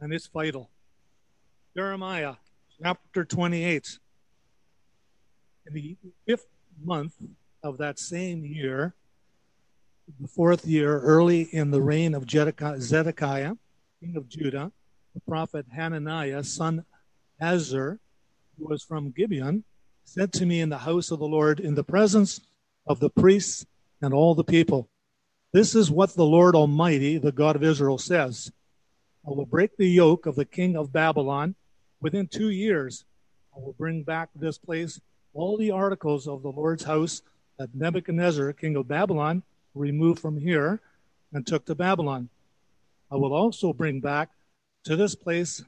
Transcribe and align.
and 0.00 0.12
it's 0.12 0.28
vital. 0.28 0.70
Jeremiah 1.74 2.34
chapter 2.82 3.24
28. 3.24 3.98
In 5.66 5.74
the 5.74 5.96
fifth 6.26 6.46
month 6.82 7.14
of 7.62 7.78
that 7.78 7.98
same 7.98 8.44
year, 8.44 8.94
the 10.20 10.28
fourth 10.28 10.64
year, 10.64 11.00
early 11.00 11.42
in 11.42 11.70
the 11.70 11.82
reign 11.82 12.14
of 12.14 12.30
Zedekiah, 12.30 13.54
king 14.00 14.16
of 14.16 14.28
Judah, 14.28 14.72
the 15.14 15.20
prophet 15.20 15.66
Hananiah, 15.74 16.44
son 16.44 16.84
Azzur, 17.42 17.98
who 18.56 18.68
was 18.68 18.82
from 18.82 19.10
Gibeon, 19.10 19.64
said 20.04 20.32
to 20.34 20.46
me 20.46 20.60
in 20.60 20.70
the 20.70 20.78
house 20.78 21.10
of 21.10 21.18
the 21.18 21.26
Lord, 21.26 21.60
in 21.60 21.74
the 21.74 21.84
presence 21.84 22.40
of 22.86 23.00
the 23.00 23.10
priests 23.10 23.66
and 24.00 24.14
all 24.14 24.34
the 24.34 24.44
people, 24.44 24.88
This 25.52 25.74
is 25.74 25.90
what 25.90 26.14
the 26.14 26.24
Lord 26.24 26.54
Almighty, 26.54 27.18
the 27.18 27.32
God 27.32 27.56
of 27.56 27.62
Israel, 27.62 27.98
says 27.98 28.50
I 29.28 29.30
will 29.30 29.44
break 29.44 29.76
the 29.76 29.86
yoke 29.86 30.24
of 30.24 30.36
the 30.36 30.46
king 30.46 30.74
of 30.74 30.90
Babylon 30.90 31.54
within 32.00 32.28
two 32.28 32.48
years. 32.48 33.04
I 33.54 33.60
will 33.60 33.74
bring 33.74 34.02
back 34.02 34.32
to 34.32 34.38
this 34.38 34.56
place 34.56 35.02
all 35.34 35.58
the 35.58 35.70
articles 35.70 36.26
of 36.26 36.40
the 36.40 36.50
Lord's 36.50 36.84
house 36.84 37.20
that 37.58 37.74
Nebuchadnezzar, 37.74 38.54
king 38.54 38.74
of 38.74 38.88
Babylon, 38.88 39.42
removed 39.74 40.18
from 40.18 40.38
here 40.38 40.80
and 41.30 41.46
took 41.46 41.66
to 41.66 41.74
Babylon. 41.74 42.30
I 43.10 43.16
will 43.16 43.34
also 43.34 43.74
bring 43.74 44.00
back 44.00 44.30
to 44.84 44.96
this 44.96 45.14
place 45.14 45.62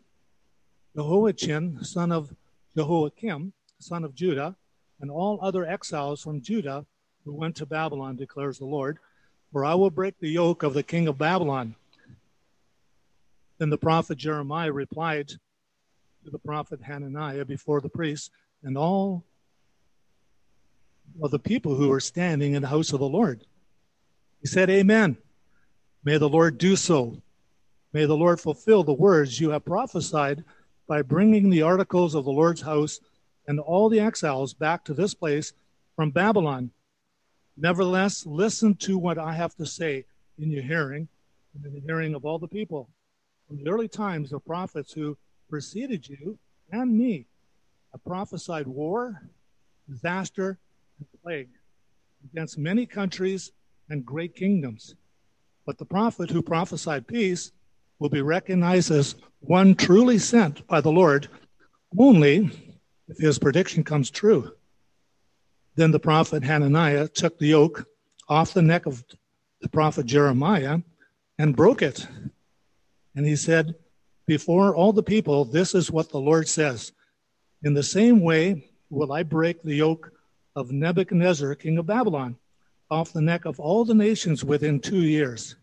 Jehoiachin, 0.96 1.84
son 1.84 2.12
of 2.12 2.34
Jehoiakim, 2.74 3.52
son 3.78 4.04
of 4.04 4.14
Judah, 4.14 4.56
and 5.02 5.10
all 5.10 5.38
other 5.42 5.66
exiles 5.66 6.22
from 6.22 6.40
Judah 6.40 6.86
who 7.26 7.34
went 7.34 7.56
to 7.56 7.66
Babylon, 7.66 8.16
declares 8.16 8.58
the 8.58 8.64
Lord. 8.64 8.98
For 9.52 9.66
I 9.66 9.74
will 9.74 9.90
break 9.90 10.18
the 10.18 10.30
yoke 10.30 10.62
of 10.62 10.72
the 10.72 10.82
king 10.82 11.08
of 11.08 11.18
Babylon. 11.18 11.74
Then 13.60 13.68
the 13.68 13.76
prophet 13.76 14.16
Jeremiah 14.16 14.72
replied 14.72 15.28
to 15.28 16.30
the 16.30 16.38
prophet 16.38 16.80
Hananiah 16.82 17.44
before 17.44 17.82
the 17.82 17.90
priests 17.90 18.30
and 18.62 18.76
all 18.78 19.22
of 21.22 21.30
the 21.30 21.38
people 21.38 21.74
who 21.74 21.90
were 21.90 22.00
standing 22.00 22.54
in 22.54 22.62
the 22.62 22.68
house 22.68 22.94
of 22.94 23.00
the 23.00 23.08
Lord. 23.08 23.44
He 24.40 24.46
said, 24.46 24.70
Amen. 24.70 25.18
May 26.02 26.16
the 26.16 26.28
Lord 26.28 26.56
do 26.56 26.74
so. 26.74 27.20
May 27.92 28.06
the 28.06 28.16
Lord 28.16 28.40
fulfill 28.40 28.82
the 28.82 28.94
words 28.94 29.38
you 29.38 29.50
have 29.50 29.66
prophesied 29.66 30.42
by 30.86 31.02
bringing 31.02 31.50
the 31.50 31.60
articles 31.60 32.14
of 32.14 32.24
the 32.24 32.32
Lord's 32.32 32.62
house 32.62 32.98
and 33.46 33.60
all 33.60 33.90
the 33.90 34.00
exiles 34.00 34.54
back 34.54 34.84
to 34.86 34.94
this 34.94 35.12
place 35.12 35.52
from 35.96 36.12
Babylon. 36.12 36.70
Nevertheless, 37.58 38.24
listen 38.24 38.74
to 38.76 38.96
what 38.96 39.18
I 39.18 39.34
have 39.34 39.54
to 39.56 39.66
say 39.66 40.06
in 40.38 40.50
your 40.50 40.62
hearing, 40.62 41.08
and 41.54 41.66
in 41.66 41.74
the 41.74 41.80
hearing 41.80 42.14
of 42.14 42.24
all 42.24 42.38
the 42.38 42.48
people. 42.48 42.88
From 43.50 43.64
the 43.64 43.70
early 43.70 43.88
times, 43.88 44.30
the 44.30 44.38
prophets 44.38 44.92
who 44.92 45.18
preceded 45.48 46.08
you 46.08 46.38
and 46.70 46.96
me 46.96 47.26
have 47.90 48.04
prophesied 48.04 48.68
war, 48.68 49.28
disaster, 49.88 50.56
and 51.00 51.08
plague 51.20 51.48
against 52.30 52.58
many 52.58 52.86
countries 52.86 53.50
and 53.88 54.06
great 54.06 54.36
kingdoms. 54.36 54.94
But 55.66 55.78
the 55.78 55.84
prophet 55.84 56.30
who 56.30 56.42
prophesied 56.42 57.08
peace 57.08 57.50
will 57.98 58.08
be 58.08 58.22
recognized 58.22 58.92
as 58.92 59.16
one 59.40 59.74
truly 59.74 60.18
sent 60.18 60.64
by 60.68 60.80
the 60.80 60.92
Lord 60.92 61.26
only 61.98 62.52
if 63.08 63.18
his 63.18 63.40
prediction 63.40 63.82
comes 63.82 64.12
true. 64.12 64.52
Then 65.74 65.90
the 65.90 65.98
prophet 65.98 66.44
Hananiah 66.44 67.08
took 67.08 67.40
the 67.40 67.48
yoke 67.48 67.84
off 68.28 68.54
the 68.54 68.62
neck 68.62 68.86
of 68.86 69.04
the 69.60 69.68
prophet 69.68 70.06
Jeremiah 70.06 70.78
and 71.36 71.56
broke 71.56 71.82
it. 71.82 72.06
And 73.14 73.26
he 73.26 73.36
said, 73.36 73.74
Before 74.26 74.74
all 74.74 74.92
the 74.92 75.02
people, 75.02 75.44
this 75.44 75.74
is 75.74 75.90
what 75.90 76.10
the 76.10 76.20
Lord 76.20 76.48
says 76.48 76.92
In 77.62 77.74
the 77.74 77.82
same 77.82 78.20
way 78.20 78.70
will 78.88 79.12
I 79.12 79.22
break 79.22 79.62
the 79.62 79.74
yoke 79.74 80.12
of 80.56 80.72
Nebuchadnezzar, 80.72 81.54
king 81.54 81.78
of 81.78 81.86
Babylon, 81.86 82.36
off 82.90 83.12
the 83.12 83.20
neck 83.20 83.44
of 83.44 83.60
all 83.60 83.84
the 83.84 83.94
nations 83.94 84.44
within 84.44 84.80
two 84.80 85.02
years. 85.02 85.56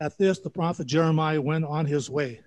At 0.00 0.18
this, 0.18 0.38
the 0.38 0.50
prophet 0.50 0.86
Jeremiah 0.86 1.40
went 1.40 1.64
on 1.64 1.86
his 1.86 2.08
way. 2.10 2.40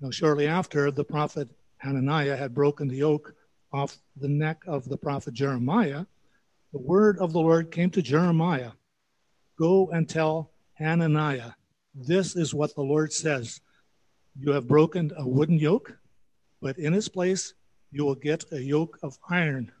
Now, 0.00 0.10
shortly 0.10 0.46
after, 0.46 0.90
the 0.90 1.04
prophet 1.04 1.48
Hananiah 1.78 2.36
had 2.36 2.54
broken 2.54 2.88
the 2.88 2.96
yoke 2.96 3.34
off 3.72 3.98
the 4.16 4.28
neck 4.28 4.62
of 4.66 4.88
the 4.88 4.96
prophet 4.96 5.34
Jeremiah, 5.34 6.04
the 6.72 6.78
word 6.78 7.18
of 7.18 7.32
the 7.32 7.40
Lord 7.40 7.70
came 7.70 7.90
to 7.90 8.02
Jeremiah 8.02 8.72
Go 9.58 9.90
and 9.90 10.08
tell 10.08 10.52
Hananiah, 10.74 11.52
this 11.94 12.36
is 12.36 12.54
what 12.54 12.74
the 12.74 12.82
Lord 12.82 13.12
says. 13.12 13.60
You 14.38 14.52
have 14.52 14.68
broken 14.68 15.12
a 15.16 15.26
wooden 15.26 15.58
yoke, 15.58 15.98
but 16.60 16.78
in 16.78 16.94
its 16.94 17.08
place 17.08 17.54
you 17.90 18.04
will 18.04 18.14
get 18.14 18.44
a 18.52 18.62
yoke 18.62 18.98
of 19.02 19.18
iron. 19.28 19.72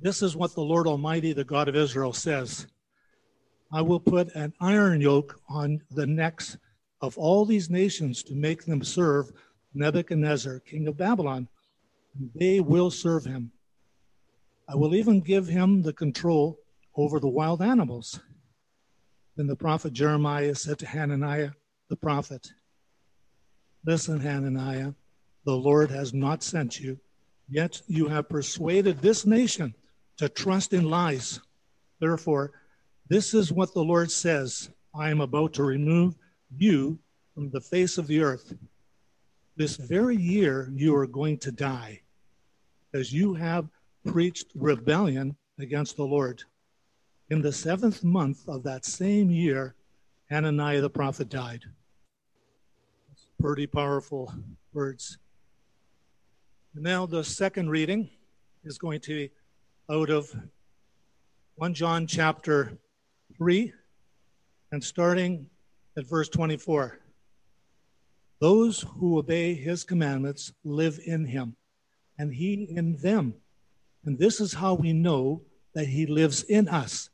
This 0.00 0.22
is 0.22 0.36
what 0.36 0.54
the 0.54 0.62
Lord 0.62 0.86
Almighty, 0.86 1.32
the 1.32 1.44
God 1.44 1.68
of 1.68 1.76
Israel, 1.76 2.12
says 2.12 2.66
I 3.72 3.82
will 3.82 4.00
put 4.00 4.34
an 4.34 4.54
iron 4.60 5.00
yoke 5.00 5.40
on 5.48 5.82
the 5.90 6.06
necks 6.06 6.56
of 7.00 7.18
all 7.18 7.44
these 7.44 7.68
nations 7.68 8.22
to 8.24 8.34
make 8.34 8.64
them 8.64 8.82
serve 8.82 9.32
Nebuchadnezzar, 9.74 10.60
king 10.60 10.88
of 10.88 10.96
Babylon. 10.96 11.48
They 12.34 12.60
will 12.60 12.90
serve 12.90 13.24
him. 13.24 13.52
I 14.68 14.74
will 14.74 14.94
even 14.94 15.20
give 15.20 15.46
him 15.46 15.82
the 15.82 15.92
control 15.92 16.58
over 16.96 17.20
the 17.20 17.28
wild 17.28 17.62
animals. 17.62 18.20
Then 19.38 19.46
the 19.46 19.54
prophet 19.54 19.92
Jeremiah 19.92 20.52
said 20.56 20.80
to 20.80 20.86
Hananiah, 20.86 21.52
the 21.88 21.94
prophet, 21.94 22.52
Listen, 23.86 24.18
Hananiah, 24.18 24.94
the 25.44 25.54
Lord 25.54 25.92
has 25.92 26.12
not 26.12 26.42
sent 26.42 26.80
you, 26.80 26.98
yet 27.48 27.80
you 27.86 28.08
have 28.08 28.28
persuaded 28.28 29.00
this 29.00 29.24
nation 29.24 29.76
to 30.16 30.28
trust 30.28 30.72
in 30.72 30.90
lies. 30.90 31.40
Therefore, 32.00 32.50
this 33.08 33.32
is 33.32 33.52
what 33.52 33.72
the 33.72 33.84
Lord 33.84 34.10
says 34.10 34.70
I 34.92 35.08
am 35.08 35.20
about 35.20 35.52
to 35.54 35.62
remove 35.62 36.16
you 36.50 36.98
from 37.32 37.48
the 37.50 37.60
face 37.60 37.96
of 37.96 38.08
the 38.08 38.20
earth. 38.20 38.52
This 39.56 39.76
very 39.76 40.16
year, 40.16 40.68
you 40.74 40.96
are 40.96 41.06
going 41.06 41.38
to 41.38 41.52
die, 41.52 42.02
as 42.92 43.12
you 43.12 43.34
have 43.34 43.68
preached 44.04 44.48
rebellion 44.56 45.36
against 45.60 45.96
the 45.96 46.06
Lord. 46.06 46.42
In 47.30 47.42
the 47.42 47.52
seventh 47.52 48.02
month 48.02 48.48
of 48.48 48.62
that 48.62 48.86
same 48.86 49.30
year, 49.30 49.74
Hananiah 50.30 50.80
the 50.80 50.88
prophet 50.88 51.28
died. 51.28 51.62
Pretty 53.38 53.66
powerful 53.66 54.32
words. 54.72 55.18
Now, 56.74 57.04
the 57.04 57.22
second 57.22 57.68
reading 57.68 58.08
is 58.64 58.78
going 58.78 59.00
to 59.00 59.14
be 59.14 59.30
out 59.90 60.08
of 60.08 60.34
1 61.56 61.74
John 61.74 62.06
chapter 62.06 62.78
3 63.36 63.74
and 64.72 64.82
starting 64.82 65.50
at 65.98 66.06
verse 66.06 66.30
24. 66.30 66.98
Those 68.40 68.86
who 68.96 69.18
obey 69.18 69.52
his 69.52 69.84
commandments 69.84 70.54
live 70.64 70.98
in 71.04 71.26
him, 71.26 71.56
and 72.18 72.32
he 72.32 72.68
in 72.70 72.96
them. 72.96 73.34
And 74.06 74.18
this 74.18 74.40
is 74.40 74.54
how 74.54 74.72
we 74.72 74.94
know 74.94 75.42
that 75.74 75.88
he 75.88 76.06
lives 76.06 76.42
in 76.44 76.68
us. 76.68 77.10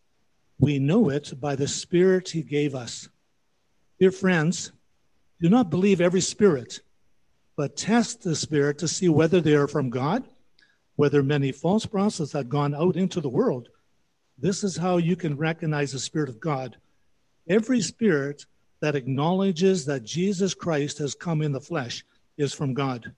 We 0.58 0.78
know 0.78 1.08
it 1.10 1.40
by 1.40 1.56
the 1.56 1.68
Spirit 1.68 2.30
he 2.30 2.42
gave 2.42 2.74
us. 2.74 3.08
Dear 3.98 4.10
friends, 4.10 4.72
do 5.40 5.48
not 5.48 5.70
believe 5.70 6.00
every 6.00 6.20
spirit, 6.20 6.80
but 7.56 7.76
test 7.76 8.22
the 8.22 8.36
Spirit 8.36 8.78
to 8.78 8.88
see 8.88 9.08
whether 9.08 9.40
they 9.40 9.54
are 9.54 9.68
from 9.68 9.90
God, 9.90 10.24
whether 10.96 11.22
many 11.22 11.52
false 11.52 11.86
prophets 11.86 12.32
have 12.32 12.48
gone 12.48 12.74
out 12.74 12.96
into 12.96 13.20
the 13.20 13.28
world. 13.28 13.68
This 14.38 14.64
is 14.64 14.76
how 14.76 14.96
you 14.96 15.16
can 15.16 15.36
recognize 15.36 15.92
the 15.92 15.98
Spirit 15.98 16.28
of 16.28 16.40
God. 16.40 16.76
Every 17.48 17.80
spirit 17.80 18.46
that 18.80 18.96
acknowledges 18.96 19.86
that 19.86 20.04
Jesus 20.04 20.54
Christ 20.54 20.98
has 20.98 21.14
come 21.14 21.42
in 21.42 21.52
the 21.52 21.60
flesh 21.60 22.04
is 22.36 22.52
from 22.52 22.74
God. 22.74 23.12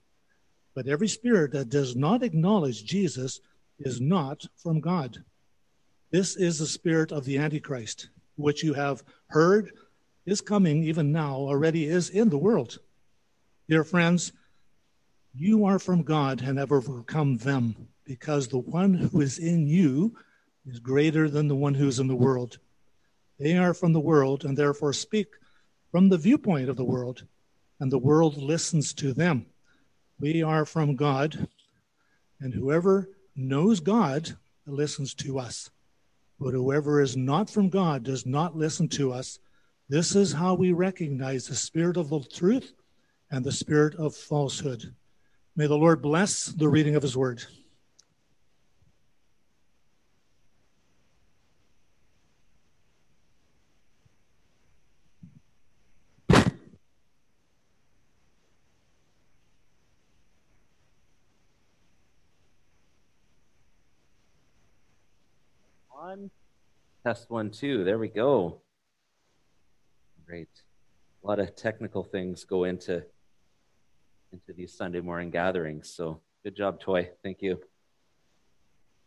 But 0.73 0.87
every 0.87 1.07
spirit 1.07 1.51
that 1.53 1.69
does 1.69 1.95
not 1.95 2.23
acknowledge 2.23 2.83
Jesus 2.83 3.41
is 3.79 3.99
not 3.99 4.45
from 4.55 4.79
God. 4.79 5.23
This 6.09 6.37
is 6.37 6.59
the 6.59 6.65
spirit 6.65 7.11
of 7.11 7.25
the 7.25 7.37
Antichrist, 7.37 8.07
which 8.37 8.63
you 8.63 8.73
have 8.73 9.03
heard 9.27 9.71
is 10.25 10.39
coming 10.39 10.83
even 10.83 11.11
now, 11.11 11.35
already 11.35 11.85
is 11.85 12.09
in 12.09 12.29
the 12.29 12.37
world. 12.37 12.79
Dear 13.67 13.83
friends, 13.83 14.31
you 15.35 15.65
are 15.65 15.79
from 15.79 16.03
God 16.03 16.41
and 16.41 16.57
have 16.57 16.71
overcome 16.71 17.37
them, 17.37 17.75
because 18.05 18.47
the 18.47 18.57
one 18.57 18.93
who 18.93 19.19
is 19.19 19.37
in 19.37 19.67
you 19.67 20.15
is 20.65 20.79
greater 20.79 21.29
than 21.29 21.49
the 21.49 21.55
one 21.55 21.73
who 21.73 21.89
is 21.89 21.99
in 21.99 22.07
the 22.07 22.15
world. 22.15 22.57
They 23.37 23.57
are 23.57 23.73
from 23.73 23.91
the 23.91 23.99
world 23.99 24.45
and 24.45 24.57
therefore 24.57 24.93
speak 24.93 25.27
from 25.91 26.07
the 26.07 26.17
viewpoint 26.17 26.69
of 26.69 26.77
the 26.77 26.85
world, 26.85 27.25
and 27.81 27.91
the 27.91 27.97
world 27.97 28.37
listens 28.37 28.93
to 28.93 29.13
them. 29.13 29.45
We 30.19 30.41
are 30.41 30.65
from 30.65 30.95
God, 30.95 31.47
and 32.39 32.53
whoever 32.53 33.09
knows 33.35 33.81
God 33.81 34.37
listens 34.65 35.13
to 35.15 35.37
us. 35.37 35.69
But 36.39 36.53
whoever 36.53 37.01
is 37.01 37.17
not 37.17 37.49
from 37.49 37.69
God 37.69 38.03
does 38.03 38.25
not 38.25 38.55
listen 38.55 38.87
to 38.89 39.11
us. 39.11 39.39
This 39.89 40.15
is 40.15 40.33
how 40.33 40.53
we 40.53 40.71
recognize 40.71 41.47
the 41.47 41.55
spirit 41.55 41.97
of 41.97 42.09
the 42.09 42.19
truth 42.19 42.73
and 43.31 43.43
the 43.43 43.51
spirit 43.51 43.95
of 43.95 44.15
falsehood. 44.15 44.93
May 45.55 45.67
the 45.67 45.77
Lord 45.77 46.01
bless 46.01 46.45
the 46.45 46.69
reading 46.69 46.95
of 46.95 47.01
his 47.01 47.17
word. 47.17 47.43
Test 67.03 67.29
one, 67.29 67.51
two. 67.51 67.83
There 67.83 67.97
we 67.97 68.07
go. 68.07 68.61
Great. 70.25 70.47
A 71.21 71.27
lot 71.27 71.39
of 71.39 71.53
technical 71.53 72.01
things 72.01 72.45
go 72.45 72.63
into 72.63 73.03
into 74.31 74.53
these 74.55 74.73
Sunday 74.73 75.01
morning 75.01 75.31
gatherings. 75.31 75.89
So 75.89 76.21
good 76.43 76.55
job, 76.55 76.79
Toy. 76.79 77.09
Thank 77.23 77.41
you. 77.41 77.59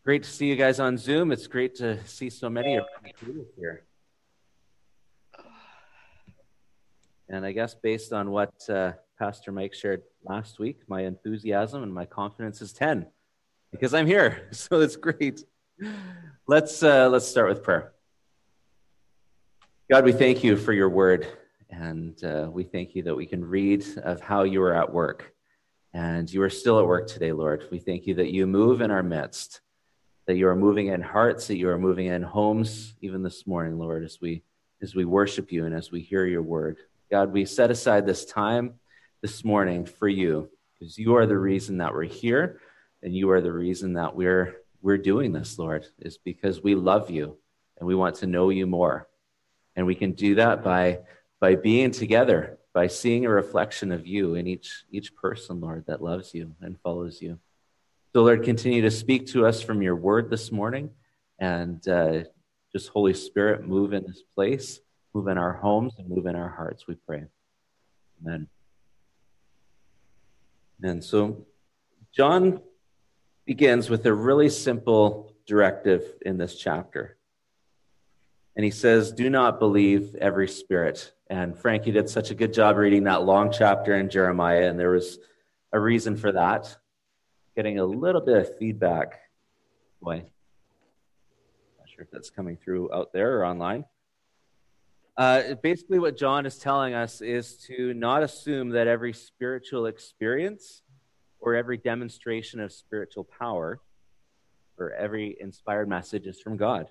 Great 0.03 0.23
to 0.23 0.29
see 0.29 0.47
you 0.47 0.55
guys 0.55 0.79
on 0.79 0.95
Zoom. 0.97 1.31
It's 1.31 1.47
great 1.47 1.73
to 1.75 2.05
see 2.05 2.29
so 2.29 2.49
many 2.49 2.77
of 2.77 2.85
you 3.25 3.47
here. 3.57 3.83
And 7.29 7.45
I 7.45 7.51
guess 7.51 7.73
based 7.73 8.13
on 8.13 8.29
what 8.29 8.53
uh, 8.69 8.93
Pastor 9.17 9.51
Mike 9.51 9.73
shared 9.73 10.03
last 10.23 10.59
week, 10.59 10.81
my 10.87 11.01
enthusiasm 11.01 11.81
and 11.81 11.93
my 11.93 12.05
confidence 12.05 12.61
is 12.61 12.73
10 12.73 13.07
because 13.71 13.95
I'm 13.95 14.05
here. 14.05 14.49
So 14.53 14.81
it's 14.81 14.95
great. 14.95 15.45
Let's, 16.47 16.83
uh, 16.83 17.09
let's 17.09 17.27
start 17.27 17.49
with 17.49 17.63
prayer. 17.63 17.93
God, 19.89 20.05
we 20.05 20.11
thank 20.11 20.43
you 20.43 20.57
for 20.57 20.73
your 20.73 20.89
word. 20.89 21.27
And 21.69 22.21
uh, 22.23 22.49
we 22.51 22.63
thank 22.63 22.95
you 22.95 23.03
that 23.03 23.15
we 23.15 23.25
can 23.25 23.43
read 23.43 23.85
of 24.03 24.21
how 24.21 24.43
you 24.43 24.61
are 24.61 24.73
at 24.73 24.93
work. 24.93 25.33
And 25.93 26.31
you 26.31 26.41
are 26.43 26.49
still 26.49 26.79
at 26.79 26.85
work 26.85 27.07
today, 27.07 27.31
Lord. 27.31 27.65
We 27.71 27.79
thank 27.79 28.05
you 28.05 28.15
that 28.15 28.31
you 28.31 28.45
move 28.47 28.81
in 28.81 28.91
our 28.91 29.03
midst, 29.03 29.61
that 30.27 30.35
you 30.35 30.47
are 30.47 30.55
moving 30.55 30.87
in 30.87 31.01
hearts, 31.01 31.47
that 31.47 31.57
you 31.57 31.69
are 31.69 31.77
moving 31.77 32.07
in 32.07 32.21
homes, 32.21 32.93
even 33.01 33.23
this 33.23 33.47
morning, 33.47 33.77
Lord, 33.79 34.03
as 34.03 34.19
we, 34.21 34.43
as 34.81 34.93
we 34.93 35.05
worship 35.05 35.51
you 35.51 35.65
and 35.65 35.73
as 35.73 35.91
we 35.91 36.01
hear 36.01 36.25
your 36.25 36.43
word. 36.43 36.77
God, 37.09 37.31
we 37.31 37.45
set 37.45 37.71
aside 37.71 38.05
this 38.05 38.25
time 38.25 38.75
this 39.21 39.43
morning 39.43 39.85
for 39.85 40.07
you 40.07 40.49
because 40.79 40.97
you 40.97 41.15
are 41.15 41.25
the 41.25 41.37
reason 41.37 41.77
that 41.77 41.93
we're 41.93 42.03
here 42.03 42.59
and 43.03 43.15
you 43.15 43.31
are 43.31 43.41
the 43.41 43.51
reason 43.51 43.93
that 43.93 44.15
we're, 44.15 44.60
we're 44.81 44.97
doing 44.97 45.31
this, 45.31 45.57
Lord, 45.57 45.85
is 45.99 46.17
because 46.17 46.61
we 46.61 46.75
love 46.75 47.09
you 47.09 47.37
and 47.77 47.87
we 47.87 47.95
want 47.95 48.15
to 48.17 48.27
know 48.27 48.49
you 48.49 48.67
more. 48.67 49.07
And 49.75 49.85
we 49.85 49.95
can 49.95 50.11
do 50.11 50.35
that 50.35 50.63
by 50.63 50.99
by 51.41 51.55
being 51.55 51.91
together, 51.91 52.59
by 52.71 52.87
seeing 52.87 53.25
a 53.25 53.29
reflection 53.29 53.91
of 53.91 54.05
you 54.05 54.35
in 54.35 54.47
each, 54.47 54.85
each 54.91 55.13
person, 55.15 55.59
Lord, 55.59 55.83
that 55.87 56.01
loves 56.01 56.33
you 56.33 56.55
and 56.61 56.79
follows 56.79 57.19
you. 57.19 57.39
So, 58.13 58.23
Lord, 58.23 58.43
continue 58.43 58.83
to 58.83 58.91
speak 58.91 59.25
to 59.27 59.47
us 59.47 59.61
from 59.61 59.81
your 59.81 59.95
word 59.95 60.29
this 60.29 60.51
morning 60.51 60.91
and 61.39 61.85
uh, 61.87 62.25
just, 62.71 62.89
Holy 62.89 63.15
Spirit, 63.15 63.67
move 63.67 63.91
in 63.91 64.03
this 64.03 64.21
place, 64.35 64.79
move 65.15 65.27
in 65.27 65.39
our 65.39 65.53
homes, 65.53 65.93
and 65.97 66.07
move 66.07 66.27
in 66.27 66.35
our 66.35 66.49
hearts, 66.49 66.85
we 66.87 66.93
pray. 66.93 67.23
Amen. 68.21 68.47
And 70.83 71.03
so, 71.03 71.47
John 72.15 72.61
begins 73.45 73.89
with 73.89 74.05
a 74.05 74.13
really 74.13 74.49
simple 74.49 75.33
directive 75.45 76.03
in 76.21 76.37
this 76.37 76.55
chapter. 76.55 77.17
And 78.55 78.65
he 78.65 78.71
says, 78.71 79.11
Do 79.11 79.29
not 79.29 79.59
believe 79.59 80.15
every 80.15 80.47
spirit. 80.47 81.11
And 81.29 81.57
Frankie 81.57 81.91
did 81.91 82.09
such 82.09 82.31
a 82.31 82.35
good 82.35 82.53
job 82.53 82.77
reading 82.77 83.05
that 83.05 83.23
long 83.23 83.51
chapter 83.51 83.95
in 83.95 84.09
Jeremiah, 84.09 84.69
and 84.69 84.79
there 84.79 84.91
was 84.91 85.19
a 85.71 85.79
reason 85.79 86.17
for 86.17 86.31
that. 86.33 86.75
Getting 87.55 87.79
a 87.79 87.85
little 87.85 88.21
bit 88.21 88.37
of 88.37 88.57
feedback. 88.57 89.19
Boy, 90.01 90.25
not 91.79 91.89
sure 91.89 92.03
if 92.03 92.11
that's 92.11 92.29
coming 92.29 92.57
through 92.57 92.93
out 92.93 93.13
there 93.13 93.39
or 93.39 93.45
online. 93.45 93.85
Uh, 95.17 95.55
basically, 95.55 95.99
what 95.99 96.17
John 96.17 96.45
is 96.45 96.57
telling 96.57 96.93
us 96.93 97.21
is 97.21 97.55
to 97.67 97.93
not 97.93 98.23
assume 98.23 98.69
that 98.69 98.87
every 98.87 99.13
spiritual 99.13 99.85
experience 99.85 100.81
or 101.41 101.55
every 101.55 101.77
demonstration 101.77 102.59
of 102.59 102.71
spiritual 102.71 103.23
power 103.23 103.81
or 104.77 104.93
every 104.93 105.35
inspired 105.39 105.89
message 105.89 106.27
is 106.27 106.39
from 106.39 106.55
God. 106.55 106.87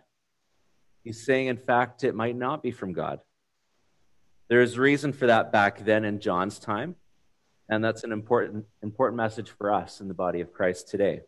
He's 1.02 1.24
saying, 1.24 1.46
in 1.46 1.56
fact, 1.56 2.04
it 2.04 2.14
might 2.14 2.36
not 2.36 2.62
be 2.62 2.72
from 2.72 2.92
God. 2.92 3.20
There 4.48 4.60
is 4.60 4.78
reason 4.78 5.12
for 5.12 5.26
that 5.26 5.52
back 5.52 5.84
then 5.84 6.04
in 6.04 6.20
John's 6.20 6.58
time, 6.58 6.96
and 7.68 7.82
that's 7.82 8.04
an 8.04 8.12
important, 8.12 8.66
important 8.82 9.16
message 9.16 9.50
for 9.50 9.72
us 9.72 10.00
in 10.00 10.08
the 10.08 10.14
body 10.14 10.40
of 10.40 10.52
Christ 10.52 10.88
today. 10.88 11.20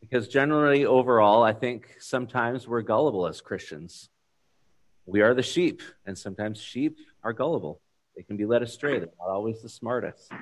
Because 0.00 0.28
generally, 0.28 0.86
overall, 0.86 1.42
I 1.42 1.52
think 1.52 1.96
sometimes 2.00 2.66
we're 2.66 2.82
gullible 2.82 3.26
as 3.26 3.40
Christians. 3.40 4.08
We 5.04 5.20
are 5.20 5.34
the 5.34 5.42
sheep, 5.42 5.82
and 6.06 6.16
sometimes 6.16 6.60
sheep 6.60 6.98
are 7.22 7.32
gullible. 7.32 7.80
They 8.16 8.22
can 8.22 8.36
be 8.36 8.46
led 8.46 8.62
astray, 8.62 8.98
they're 8.98 9.10
not 9.18 9.28
always 9.28 9.62
the 9.62 9.68
smartest. 9.68 10.32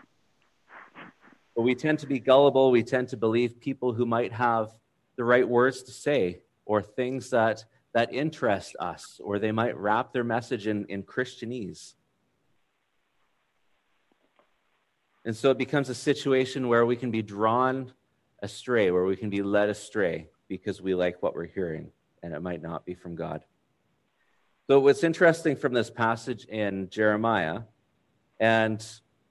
But 1.55 1.63
we 1.63 1.75
tend 1.75 2.01
to 2.01 2.07
be 2.07 2.19
gullible. 2.19 2.71
We 2.71 2.83
tend 2.83 3.09
to 3.09 3.17
believe 3.17 3.61
people 3.61 3.93
who 3.93 4.07
might 4.07 4.33
have 4.33 4.71
the 5.17 5.25
right 5.25 5.49
words 5.49 5.83
to 5.85 5.93
say 5.93 6.41
or 6.65 6.83
things 6.83 7.31
that 7.31 7.65
that 7.95 8.13
interest 8.13 8.75
us, 8.81 9.21
or 9.23 9.39
they 9.39 9.53
might 9.53 9.77
wrap 9.79 10.13
their 10.13 10.25
message 10.25 10.67
in, 10.67 10.85
in 10.87 11.05
Christianese. 11.05 11.95
And 15.25 15.35
so 15.35 15.51
it 15.53 15.59
becomes 15.59 15.89
a 15.89 15.95
situation 15.95 16.69
where 16.69 16.85
we 16.85 16.97
can 16.97 17.13
be 17.13 17.23
drawn 17.23 17.93
astray, 18.43 18.91
where 18.91 19.05
we 19.05 19.17
can 19.17 19.31
be 19.31 19.43
led 19.43 19.69
astray 19.69 20.29
because 20.49 20.83
we 20.83 20.95
like 20.95 21.23
what 21.23 21.35
we're 21.35 21.47
hearing, 21.47 21.93
and 22.23 22.35
it 22.35 22.43
might 22.43 22.63
not 22.63 22.85
be 22.85 22.95
from 22.95 23.15
God. 23.15 23.45
So, 24.67 24.81
what's 24.81 25.05
interesting 25.05 25.57
from 25.57 25.73
this 25.73 25.89
passage 25.89 26.47
in 26.47 26.89
Jeremiah 26.91 27.61
and 28.41 28.85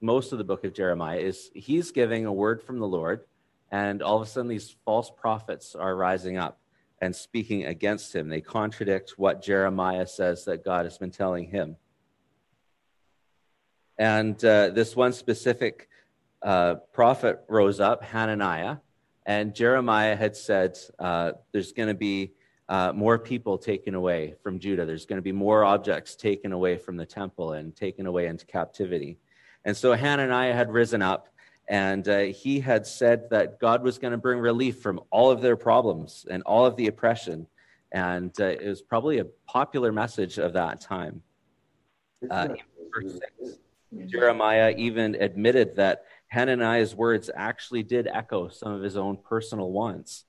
most 0.04 0.32
of 0.32 0.38
the 0.38 0.44
book 0.44 0.64
of 0.64 0.74
Jeremiah 0.74 1.18
is 1.18 1.50
he's 1.54 1.90
giving 1.90 2.26
a 2.26 2.32
word 2.32 2.62
from 2.62 2.78
the 2.78 2.86
Lord, 2.86 3.24
and 3.72 4.02
all 4.02 4.16
of 4.16 4.22
a 4.22 4.26
sudden 4.26 4.48
these 4.48 4.76
false 4.84 5.10
prophets 5.10 5.74
are 5.74 5.96
rising 5.96 6.36
up 6.36 6.60
and 7.00 7.16
speaking 7.16 7.64
against 7.64 8.14
him. 8.14 8.28
They 8.28 8.42
contradict 8.42 9.14
what 9.16 9.42
Jeremiah 9.42 10.06
says 10.06 10.44
that 10.44 10.62
God 10.62 10.84
has 10.84 10.98
been 10.98 11.10
telling 11.10 11.46
him. 11.46 11.76
And 13.98 14.42
uh, 14.44 14.70
this 14.70 14.94
one 14.94 15.14
specific 15.14 15.88
uh, 16.42 16.76
prophet 16.92 17.42
rose 17.48 17.80
up, 17.80 18.04
Hananiah, 18.04 18.76
and 19.24 19.54
Jeremiah 19.54 20.16
had 20.16 20.36
said, 20.36 20.78
uh, 20.98 21.32
There's 21.52 21.72
going 21.72 21.88
to 21.88 21.94
be 21.94 22.34
uh, 22.68 22.92
more 22.94 23.18
people 23.18 23.56
taken 23.56 23.94
away 23.94 24.34
from 24.42 24.58
Judah. 24.58 24.84
There's 24.84 25.06
going 25.06 25.18
to 25.18 25.22
be 25.22 25.32
more 25.32 25.64
objects 25.64 26.14
taken 26.14 26.52
away 26.52 26.76
from 26.76 26.98
the 26.98 27.06
temple 27.06 27.52
and 27.52 27.74
taken 27.74 28.06
away 28.06 28.26
into 28.26 28.44
captivity. 28.44 29.18
And 29.64 29.76
so 29.76 29.92
Hananiah 29.92 30.54
had 30.54 30.70
risen 30.70 31.02
up 31.02 31.28
and 31.68 32.06
uh, 32.08 32.18
he 32.20 32.60
had 32.60 32.86
said 32.86 33.30
that 33.30 33.58
God 33.58 33.82
was 33.82 33.98
going 33.98 34.10
to 34.12 34.18
bring 34.18 34.38
relief 34.38 34.80
from 34.80 35.00
all 35.10 35.30
of 35.30 35.40
their 35.40 35.56
problems 35.56 36.26
and 36.30 36.42
all 36.42 36.66
of 36.66 36.76
the 36.76 36.88
oppression. 36.88 37.46
And 37.92 38.32
uh, 38.38 38.44
it 38.44 38.66
was 38.66 38.82
probably 38.82 39.18
a 39.18 39.26
popular 39.46 39.92
message 39.92 40.38
of 40.38 40.52
that 40.54 40.80
time. 40.80 41.22
Uh, 42.30 42.48
verse 42.94 43.18
6, 43.40 43.58
Jeremiah 44.06 44.74
even 44.76 45.14
admitted 45.14 45.76
that 45.76 46.04
Hananiah's 46.28 46.94
words 46.94 47.30
actually 47.34 47.82
did 47.82 48.08
echo 48.08 48.48
some 48.48 48.72
of 48.72 48.82
his 48.82 48.96
own 48.96 49.16
personal 49.16 49.70
wants. 49.70 50.24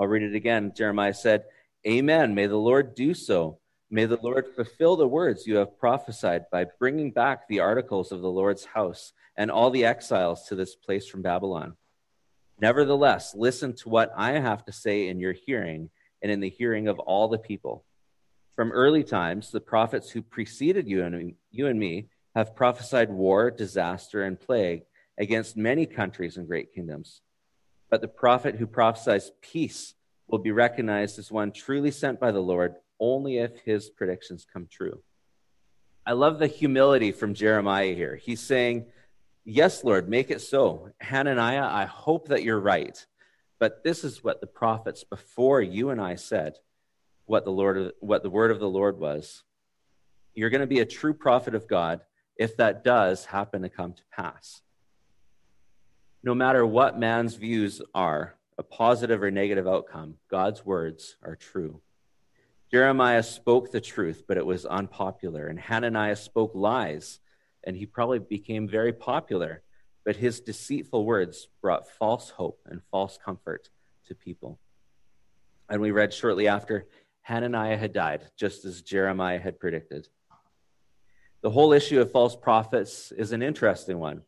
I'll 0.00 0.06
read 0.06 0.22
it 0.22 0.34
again. 0.34 0.72
Jeremiah 0.74 1.14
said, 1.14 1.44
Amen. 1.86 2.34
May 2.34 2.46
the 2.46 2.56
Lord 2.56 2.94
do 2.94 3.12
so. 3.12 3.58
May 3.94 4.06
the 4.06 4.18
Lord 4.22 4.46
fulfill 4.56 4.96
the 4.96 5.06
words 5.06 5.46
you 5.46 5.56
have 5.56 5.78
prophesied 5.78 6.46
by 6.50 6.64
bringing 6.78 7.10
back 7.10 7.46
the 7.46 7.60
articles 7.60 8.10
of 8.10 8.22
the 8.22 8.30
Lord's 8.30 8.64
house 8.64 9.12
and 9.36 9.50
all 9.50 9.68
the 9.68 9.84
exiles 9.84 10.48
to 10.48 10.54
this 10.54 10.74
place 10.74 11.06
from 11.06 11.20
Babylon. 11.20 11.76
Nevertheless, 12.58 13.34
listen 13.34 13.74
to 13.74 13.90
what 13.90 14.10
I 14.16 14.38
have 14.38 14.64
to 14.64 14.72
say 14.72 15.08
in 15.08 15.20
your 15.20 15.34
hearing 15.34 15.90
and 16.22 16.32
in 16.32 16.40
the 16.40 16.48
hearing 16.48 16.88
of 16.88 17.00
all 17.00 17.28
the 17.28 17.36
people. 17.36 17.84
From 18.56 18.72
early 18.72 19.04
times, 19.04 19.50
the 19.50 19.60
prophets 19.60 20.08
who 20.08 20.22
preceded 20.22 20.88
you 20.88 21.04
and, 21.04 21.34
you 21.50 21.66
and 21.66 21.78
me 21.78 22.08
have 22.34 22.56
prophesied 22.56 23.10
war, 23.10 23.50
disaster, 23.50 24.22
and 24.22 24.40
plague 24.40 24.84
against 25.18 25.54
many 25.54 25.84
countries 25.84 26.38
and 26.38 26.48
great 26.48 26.72
kingdoms. 26.72 27.20
But 27.90 28.00
the 28.00 28.08
prophet 28.08 28.54
who 28.54 28.66
prophesies 28.66 29.32
peace 29.42 29.92
will 30.28 30.38
be 30.38 30.50
recognized 30.50 31.18
as 31.18 31.30
one 31.30 31.52
truly 31.52 31.90
sent 31.90 32.18
by 32.18 32.30
the 32.30 32.40
Lord 32.40 32.76
only 33.02 33.38
if 33.38 33.58
his 33.64 33.90
predictions 33.90 34.46
come 34.50 34.68
true. 34.70 35.02
I 36.06 36.12
love 36.12 36.38
the 36.38 36.46
humility 36.46 37.12
from 37.12 37.34
Jeremiah 37.34 37.94
here. 37.94 38.16
He's 38.16 38.40
saying, 38.40 38.86
Yes, 39.44 39.82
Lord, 39.82 40.08
make 40.08 40.30
it 40.30 40.40
so. 40.40 40.90
Hananiah, 41.00 41.66
I 41.66 41.84
hope 41.84 42.28
that 42.28 42.44
you're 42.44 42.60
right. 42.60 43.04
But 43.58 43.82
this 43.82 44.04
is 44.04 44.22
what 44.22 44.40
the 44.40 44.46
prophets 44.46 45.02
before 45.02 45.60
you 45.60 45.90
and 45.90 46.00
I 46.00 46.14
said, 46.14 46.58
what 47.26 47.44
the 47.44 47.50
Lord, 47.50 47.92
what 47.98 48.22
the 48.22 48.30
word 48.30 48.52
of 48.52 48.60
the 48.60 48.68
Lord 48.68 49.00
was. 49.00 49.42
You're 50.34 50.50
going 50.50 50.60
to 50.60 50.66
be 50.68 50.78
a 50.78 50.86
true 50.86 51.12
prophet 51.12 51.56
of 51.56 51.66
God 51.66 52.02
if 52.36 52.56
that 52.56 52.84
does 52.84 53.24
happen 53.24 53.62
to 53.62 53.68
come 53.68 53.94
to 53.94 54.02
pass. 54.12 54.62
No 56.22 56.34
matter 56.34 56.64
what 56.64 56.98
man's 57.00 57.34
views 57.34 57.82
are, 57.94 58.36
a 58.58 58.62
positive 58.62 59.22
or 59.22 59.30
negative 59.30 59.66
outcome, 59.66 60.14
God's 60.30 60.64
words 60.64 61.16
are 61.22 61.34
true. 61.34 61.80
Jeremiah 62.72 63.22
spoke 63.22 63.70
the 63.70 63.82
truth, 63.82 64.24
but 64.26 64.38
it 64.38 64.46
was 64.46 64.64
unpopular. 64.64 65.48
And 65.48 65.60
Hananiah 65.60 66.16
spoke 66.16 66.52
lies, 66.54 67.20
and 67.64 67.76
he 67.76 67.84
probably 67.84 68.18
became 68.18 68.66
very 68.66 68.94
popular. 68.94 69.62
But 70.04 70.16
his 70.16 70.40
deceitful 70.40 71.04
words 71.04 71.48
brought 71.60 71.88
false 71.88 72.30
hope 72.30 72.60
and 72.66 72.80
false 72.90 73.18
comfort 73.22 73.68
to 74.06 74.14
people. 74.14 74.58
And 75.68 75.80
we 75.80 75.90
read 75.90 76.12
shortly 76.14 76.48
after 76.48 76.86
Hananiah 77.20 77.76
had 77.76 77.92
died, 77.92 78.22
just 78.36 78.64
as 78.64 78.82
Jeremiah 78.82 79.38
had 79.38 79.60
predicted. 79.60 80.08
The 81.42 81.50
whole 81.50 81.72
issue 81.72 82.00
of 82.00 82.10
false 82.10 82.34
prophets 82.34 83.12
is 83.12 83.32
an 83.32 83.42
interesting 83.42 83.98
one. 83.98 84.22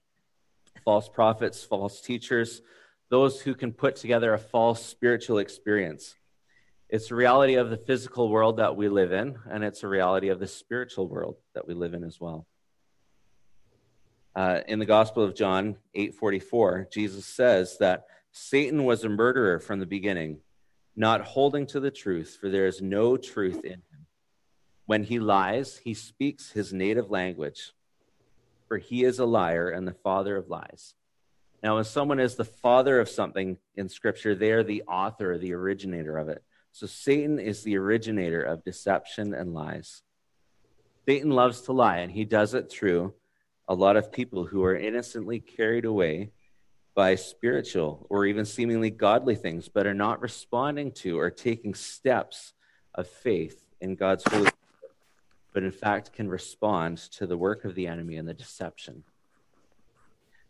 False 0.85 1.09
prophets, 1.09 1.65
false 1.65 2.01
teachers, 2.01 2.61
those 3.09 3.41
who 3.41 3.55
can 3.55 3.73
put 3.73 3.97
together 3.97 4.35
a 4.35 4.39
false 4.39 4.85
spiritual 4.85 5.39
experience. 5.39 6.15
It's 6.91 7.11
a 7.11 7.15
reality 7.15 7.55
of 7.55 7.71
the 7.71 7.77
physical 7.77 8.29
world 8.29 8.59
that 8.59 8.77
we 8.77 8.89
live 8.89 9.13
in, 9.13 9.39
and 9.51 9.65
it's 9.65 9.83
a 9.83 9.89
reality 9.89 10.29
of 10.29 10.39
the 10.39 10.47
spiritual 10.47 11.09
world 11.09 11.37
that 11.55 11.67
we 11.67 11.75
live 11.75 11.95
in 11.95 12.05
as 12.05 12.21
well. 12.21 12.47
Uh, 14.37 14.61
in 14.67 14.79
the 14.79 14.87
Gospel 14.87 15.23
of 15.23 15.35
John 15.35 15.77
8:44, 15.95 16.89
Jesus 16.91 17.25
says 17.25 17.79
that 17.79 18.07
Satan 18.33 18.85
was 18.85 19.05
a 19.05 19.09
murderer 19.09 19.61
from 19.61 19.81
the 19.81 19.87
beginning, 19.87 20.41
not 20.97 21.23
holding 21.23 21.67
to 21.69 21.81
the 21.81 21.91
truth, 21.91 22.37
for 22.41 22.51
there 22.51 22.67
is 22.67 22.83
no 22.83 23.17
truth 23.17 23.65
in 23.65 23.73
him. 23.73 24.07
When 24.87 25.05
he 25.05 25.19
lies, 25.19 25.79
he 25.79 25.95
speaks 25.95 26.51
his 26.51 26.73
native 26.73 27.11
language, 27.11 27.73
for 28.69 28.77
he 28.77 29.05
is 29.05 29.19
a 29.19 29.25
liar 29.25 29.71
and 29.71 29.87
the 29.87 29.95
father 29.95 30.37
of 30.37 30.51
lies. 30.51 30.95
Now, 31.63 31.77
when 31.77 31.85
someone 31.85 32.21
is 32.21 32.35
the 32.35 32.45
father 32.45 33.01
of 33.01 33.09
something 33.09 33.57
in 33.75 33.89
Scripture, 33.89 34.35
they 34.35 34.53
are 34.53 34.63
the 34.63 34.83
author, 34.83 35.39
the 35.39 35.55
originator 35.55 36.19
of 36.19 36.29
it. 36.29 36.45
So 36.75 36.89
Satan 36.89 37.39
is 37.39 37.63
the 37.63 37.79
originator 37.79 38.43
of 38.43 38.65
deception 38.65 39.33
and 39.33 39.55
lies. 39.55 40.03
Satan 41.07 41.31
loves 41.31 41.61
to 41.63 41.73
lie, 41.73 41.99
and 41.99 42.11
he 42.11 42.25
does 42.25 42.53
it 42.53 42.69
through 42.69 43.15
a 43.69 43.75
lot 43.77 43.97
of 43.97 44.11
people 44.11 44.45
who 44.45 44.65
are 44.65 44.75
innocently 44.75 45.39
carried 45.39 45.85
away 45.85 46.33
by 46.97 47.15
spiritual 47.15 48.09
or 48.11 48.27
even 48.27 48.45
seemingly 48.45 48.91
godly 48.91 49.37
things, 49.37 49.69
but 49.69 49.87
are 49.87 49.95
not 49.95 50.21
responding 50.21 50.91
to 50.91 51.17
or 51.17 51.31
taking 51.31 51.75
steps 51.75 52.55
of 52.93 53.07
faith 53.07 53.63
in 53.81 53.95
God's 53.95 54.25
Holy 54.27 54.51
but 55.53 55.63
in 55.63 55.71
fact 55.71 56.13
can 56.13 56.29
respond 56.29 56.99
to 56.99 57.25
the 57.25 57.39
work 57.39 57.65
of 57.65 57.77
the 57.77 57.87
enemy 57.87 58.17
and 58.17 58.29
the 58.29 58.35
deception. 58.35 59.05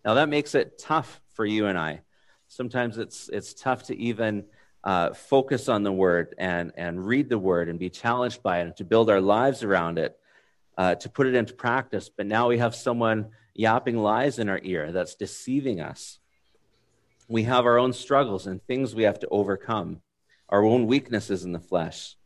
Now 0.03 0.15
that 0.15 0.31
makes 0.31 0.55
it 0.55 0.79
tough 0.79 1.21
for 1.35 1.45
you 1.45 1.67
and 1.67 1.77
I. 1.77 2.01
Sometimes 2.49 2.97
it's 2.97 3.29
it's 3.29 3.53
tough 3.53 3.83
to 3.85 3.97
even 3.99 4.45
uh, 4.85 5.15
focus 5.15 5.69
on 5.69 5.83
the 5.83 5.93
word 5.93 6.35
and, 6.37 6.71
and 6.77 7.05
read 7.05 7.31
the 7.31 7.39
word 7.39 7.71
and 7.71 7.79
be 7.79 7.89
challenged 7.89 8.43
by 8.43 8.59
it 8.61 8.67
and 8.67 8.77
to 8.77 8.85
build 8.85 9.09
our 9.09 9.21
lives 9.21 9.63
around 9.63 9.99
it, 9.99 10.17
uh, 10.77 10.95
to 10.97 11.09
put 11.09 11.27
it 11.27 11.35
into 11.35 11.55
practice. 11.55 12.11
But 12.15 12.27
now 12.27 12.49
we 12.49 12.59
have 12.59 12.75
someone 12.75 13.31
yapping 13.55 13.97
lies 13.97 14.39
in 14.39 14.51
our 14.51 14.61
ear 14.63 14.93
that's 14.93 15.15
deceiving 15.15 15.81
us. 15.81 16.19
We 17.29 17.45
have 17.45 17.65
our 17.65 17.79
own 17.79 17.95
struggles 17.95 18.47
and 18.47 18.63
things 18.63 18.95
we 18.95 19.05
have 19.05 19.19
to 19.21 19.29
overcome, 19.31 20.03
our 20.51 20.63
own 20.63 20.87
weaknesses 20.87 21.45
in 21.45 21.53
the 21.53 21.59
flesh. 21.61 22.17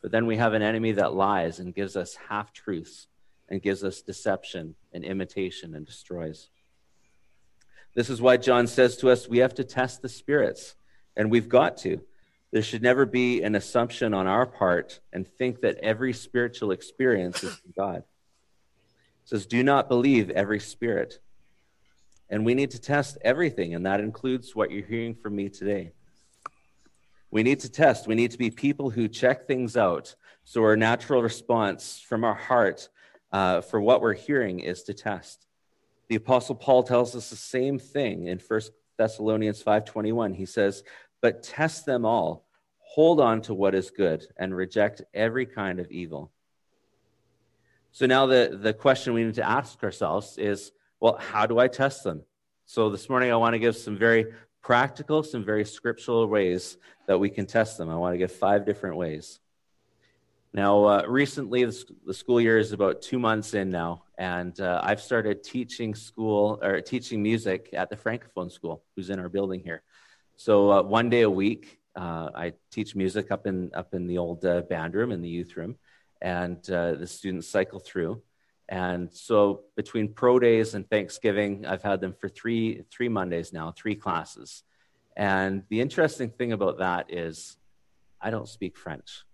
But 0.00 0.10
then 0.10 0.24
we 0.24 0.38
have 0.38 0.54
an 0.54 0.62
enemy 0.62 0.92
that 0.92 1.12
lies 1.12 1.58
and 1.58 1.74
gives 1.74 1.96
us 1.96 2.16
half 2.30 2.54
truths 2.54 3.08
and 3.50 3.60
gives 3.60 3.84
us 3.84 4.00
deception 4.00 4.74
and 4.94 5.04
imitation 5.04 5.74
and 5.74 5.84
destroys. 5.84 6.48
This 7.94 8.08
is 8.08 8.22
why 8.22 8.38
John 8.38 8.66
says 8.66 8.96
to 8.98 9.10
us 9.10 9.28
we 9.28 9.38
have 9.38 9.54
to 9.56 9.64
test 9.64 10.00
the 10.00 10.08
spirits 10.08 10.76
and 11.16 11.30
we've 11.30 11.48
got 11.48 11.76
to. 11.78 12.00
There 12.52 12.62
should 12.62 12.82
never 12.82 13.06
be 13.06 13.42
an 13.42 13.54
assumption 13.54 14.12
on 14.12 14.26
our 14.26 14.46
part 14.46 15.00
and 15.12 15.26
think 15.26 15.60
that 15.60 15.78
every 15.82 16.12
spiritual 16.12 16.72
experience 16.72 17.44
is 17.44 17.54
from 17.54 17.72
God. 17.76 17.96
It 17.98 18.04
says, 19.24 19.46
Do 19.46 19.62
not 19.62 19.88
believe 19.88 20.30
every 20.30 20.60
spirit. 20.60 21.20
And 22.28 22.44
we 22.44 22.54
need 22.54 22.70
to 22.72 22.80
test 22.80 23.18
everything, 23.22 23.74
and 23.74 23.86
that 23.86 24.00
includes 24.00 24.54
what 24.54 24.70
you're 24.70 24.86
hearing 24.86 25.14
from 25.14 25.34
me 25.34 25.48
today. 25.48 25.92
We 27.30 27.42
need 27.42 27.60
to 27.60 27.68
test. 27.68 28.06
We 28.06 28.14
need 28.14 28.32
to 28.32 28.38
be 28.38 28.50
people 28.50 28.90
who 28.90 29.08
check 29.08 29.46
things 29.46 29.76
out. 29.76 30.14
So, 30.44 30.62
our 30.62 30.76
natural 30.76 31.22
response 31.22 32.02
from 32.04 32.24
our 32.24 32.34
heart 32.34 32.88
uh, 33.32 33.60
for 33.60 33.80
what 33.80 34.00
we're 34.00 34.14
hearing 34.14 34.60
is 34.60 34.82
to 34.84 34.94
test. 34.94 35.46
The 36.08 36.16
Apostle 36.16 36.56
Paul 36.56 36.82
tells 36.82 37.14
us 37.14 37.30
the 37.30 37.36
same 37.36 37.78
thing 37.78 38.26
in 38.26 38.38
1 38.38 38.60
Thessalonians 39.00 39.62
5:21. 39.62 40.34
He 40.34 40.44
says, 40.44 40.84
"But 41.22 41.42
test 41.42 41.86
them 41.86 42.04
all, 42.04 42.44
hold 42.80 43.18
on 43.18 43.40
to 43.42 43.54
what 43.54 43.74
is 43.74 43.90
good, 43.90 44.26
and 44.36 44.54
reject 44.54 45.00
every 45.14 45.46
kind 45.46 45.80
of 45.80 45.90
evil." 45.90 46.30
So 47.92 48.04
now 48.04 48.26
the, 48.26 48.58
the 48.60 48.74
question 48.74 49.14
we 49.14 49.24
need 49.24 49.36
to 49.36 49.48
ask 49.48 49.82
ourselves 49.82 50.36
is, 50.36 50.72
well, 51.00 51.16
how 51.16 51.46
do 51.46 51.58
I 51.58 51.66
test 51.66 52.04
them? 52.04 52.22
So 52.66 52.90
this 52.90 53.08
morning 53.08 53.32
I 53.32 53.36
want 53.36 53.54
to 53.54 53.58
give 53.58 53.74
some 53.74 53.96
very 53.96 54.26
practical, 54.62 55.22
some 55.22 55.44
very 55.44 55.64
scriptural 55.64 56.26
ways 56.26 56.76
that 57.08 57.18
we 57.18 57.30
can 57.30 57.46
test 57.46 57.78
them. 57.78 57.88
I 57.88 57.96
want 57.96 58.12
to 58.12 58.18
give 58.18 58.30
five 58.30 58.66
different 58.66 58.96
ways. 58.96 59.39
Now, 60.52 60.84
uh, 60.84 61.04
recently, 61.06 61.64
the, 61.64 62.12
school 62.12 62.40
year 62.40 62.58
is 62.58 62.72
about 62.72 63.02
two 63.02 63.20
months 63.20 63.54
in 63.54 63.70
now, 63.70 64.02
and 64.18 64.58
uh, 64.60 64.80
I've 64.82 65.00
started 65.00 65.44
teaching 65.44 65.94
school 65.94 66.58
or 66.60 66.80
teaching 66.80 67.22
music 67.22 67.70
at 67.72 67.88
the 67.88 67.96
Francophone 67.96 68.50
School, 68.50 68.82
who's 68.96 69.10
in 69.10 69.20
our 69.20 69.28
building 69.28 69.60
here. 69.62 69.82
So 70.34 70.72
uh, 70.72 70.82
one 70.82 71.08
day 71.08 71.22
a 71.22 71.30
week, 71.30 71.78
uh, 71.94 72.30
I 72.34 72.54
teach 72.72 72.96
music 72.96 73.30
up 73.30 73.46
in 73.46 73.70
up 73.74 73.94
in 73.94 74.08
the 74.08 74.18
old 74.18 74.44
uh, 74.44 74.62
band 74.62 74.94
room 74.94 75.12
in 75.12 75.22
the 75.22 75.28
youth 75.28 75.56
room, 75.56 75.76
and 76.20 76.58
uh, 76.68 76.94
the 76.94 77.06
students 77.06 77.46
cycle 77.46 77.78
through. 77.78 78.20
And 78.68 79.12
so 79.12 79.64
between 79.76 80.12
pro 80.14 80.40
days 80.40 80.74
and 80.74 80.88
Thanksgiving, 80.90 81.64
I've 81.64 81.82
had 81.82 82.00
them 82.00 82.12
for 82.12 82.28
three 82.28 82.82
three 82.90 83.08
Mondays 83.08 83.52
now, 83.52 83.70
three 83.70 83.94
classes. 83.94 84.64
And 85.16 85.62
the 85.68 85.80
interesting 85.80 86.30
thing 86.30 86.52
about 86.52 86.78
that 86.78 87.12
is, 87.12 87.56
I 88.20 88.30
don't 88.30 88.48
speak 88.48 88.76
French. 88.76 89.24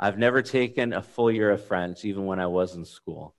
I've 0.00 0.18
never 0.18 0.42
taken 0.42 0.92
a 0.92 1.02
full 1.02 1.30
year 1.30 1.50
of 1.50 1.64
French, 1.64 2.04
even 2.04 2.26
when 2.26 2.38
I 2.38 2.46
was 2.46 2.74
in 2.76 2.84
school. 2.84 3.34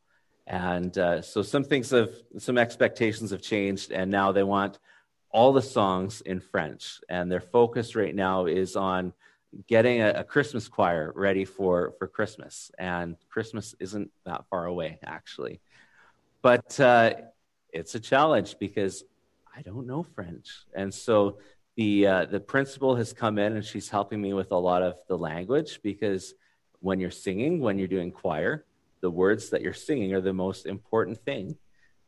And 0.45 0.97
uh, 0.97 1.21
so 1.21 1.41
some 1.41 1.63
things 1.63 1.91
have, 1.91 2.11
some 2.37 2.57
expectations 2.57 3.31
have 3.31 3.41
changed, 3.41 3.91
and 3.91 4.11
now 4.11 4.31
they 4.31 4.43
want 4.43 4.79
all 5.31 5.53
the 5.53 5.61
songs 5.61 6.21
in 6.21 6.39
French. 6.39 6.99
And 7.07 7.31
their 7.31 7.39
focus 7.39 7.95
right 7.95 8.15
now 8.15 8.47
is 8.47 8.75
on 8.75 9.13
getting 9.67 10.01
a, 10.01 10.09
a 10.09 10.23
Christmas 10.23 10.67
choir 10.67 11.13
ready 11.15 11.45
for, 11.45 11.93
for 11.97 12.07
Christmas. 12.07 12.71
And 12.77 13.15
Christmas 13.29 13.75
isn't 13.79 14.11
that 14.25 14.45
far 14.49 14.65
away, 14.65 14.99
actually. 15.05 15.61
But 16.41 16.79
uh, 16.79 17.13
it's 17.71 17.95
a 17.95 17.99
challenge 17.99 18.57
because 18.59 19.03
I 19.55 19.61
don't 19.61 19.87
know 19.87 20.03
French. 20.03 20.49
And 20.73 20.93
so 20.93 21.37
the, 21.75 22.07
uh, 22.07 22.25
the 22.25 22.39
principal 22.39 22.95
has 22.95 23.13
come 23.13 23.37
in 23.37 23.55
and 23.55 23.63
she's 23.63 23.89
helping 23.89 24.21
me 24.21 24.33
with 24.33 24.51
a 24.51 24.57
lot 24.57 24.81
of 24.81 24.95
the 25.07 25.17
language 25.17 25.79
because 25.83 26.33
when 26.81 26.99
you're 26.99 27.11
singing, 27.11 27.59
when 27.59 27.77
you're 27.77 27.87
doing 27.87 28.11
choir, 28.11 28.65
the 29.01 29.09
words 29.09 29.49
that 29.49 29.61
you're 29.61 29.73
singing 29.73 30.13
are 30.13 30.21
the 30.21 30.33
most 30.33 30.65
important 30.65 31.17
thing. 31.19 31.57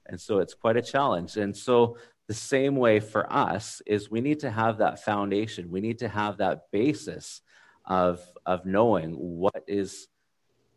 And 0.07 0.19
so 0.19 0.39
it's 0.39 0.53
quite 0.53 0.77
a 0.77 0.81
challenge. 0.81 1.37
And 1.37 1.55
so 1.55 1.97
the 2.27 2.33
same 2.33 2.75
way 2.75 2.99
for 2.99 3.31
us 3.31 3.81
is 3.85 4.09
we 4.11 4.21
need 4.21 4.39
to 4.41 4.51
have 4.51 4.77
that 4.79 5.03
foundation. 5.03 5.71
We 5.71 5.81
need 5.81 5.99
to 5.99 6.07
have 6.07 6.37
that 6.37 6.71
basis 6.71 7.41
of, 7.85 8.21
of 8.45 8.65
knowing 8.65 9.13
what 9.13 9.63
is 9.67 10.07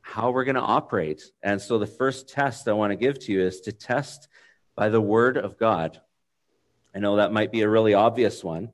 how 0.02 0.30
we're 0.30 0.44
going 0.44 0.54
to 0.56 0.60
operate. 0.60 1.22
And 1.42 1.60
so 1.60 1.78
the 1.78 1.86
first 1.86 2.28
test 2.28 2.68
I 2.68 2.72
want 2.72 2.90
to 2.90 2.96
give 2.96 3.18
to 3.20 3.32
you 3.32 3.40
is 3.42 3.60
to 3.62 3.72
test 3.72 4.28
by 4.76 4.88
the 4.88 5.00
word 5.00 5.36
of 5.36 5.58
God. 5.58 6.00
I 6.94 6.98
know 6.98 7.16
that 7.16 7.32
might 7.32 7.50
be 7.50 7.62
a 7.62 7.68
really 7.68 7.94
obvious 7.94 8.44
one, 8.44 8.72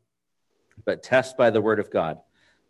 but 0.84 1.02
test 1.02 1.36
by 1.36 1.50
the 1.50 1.60
word 1.60 1.78
of 1.78 1.90
God. 1.90 2.18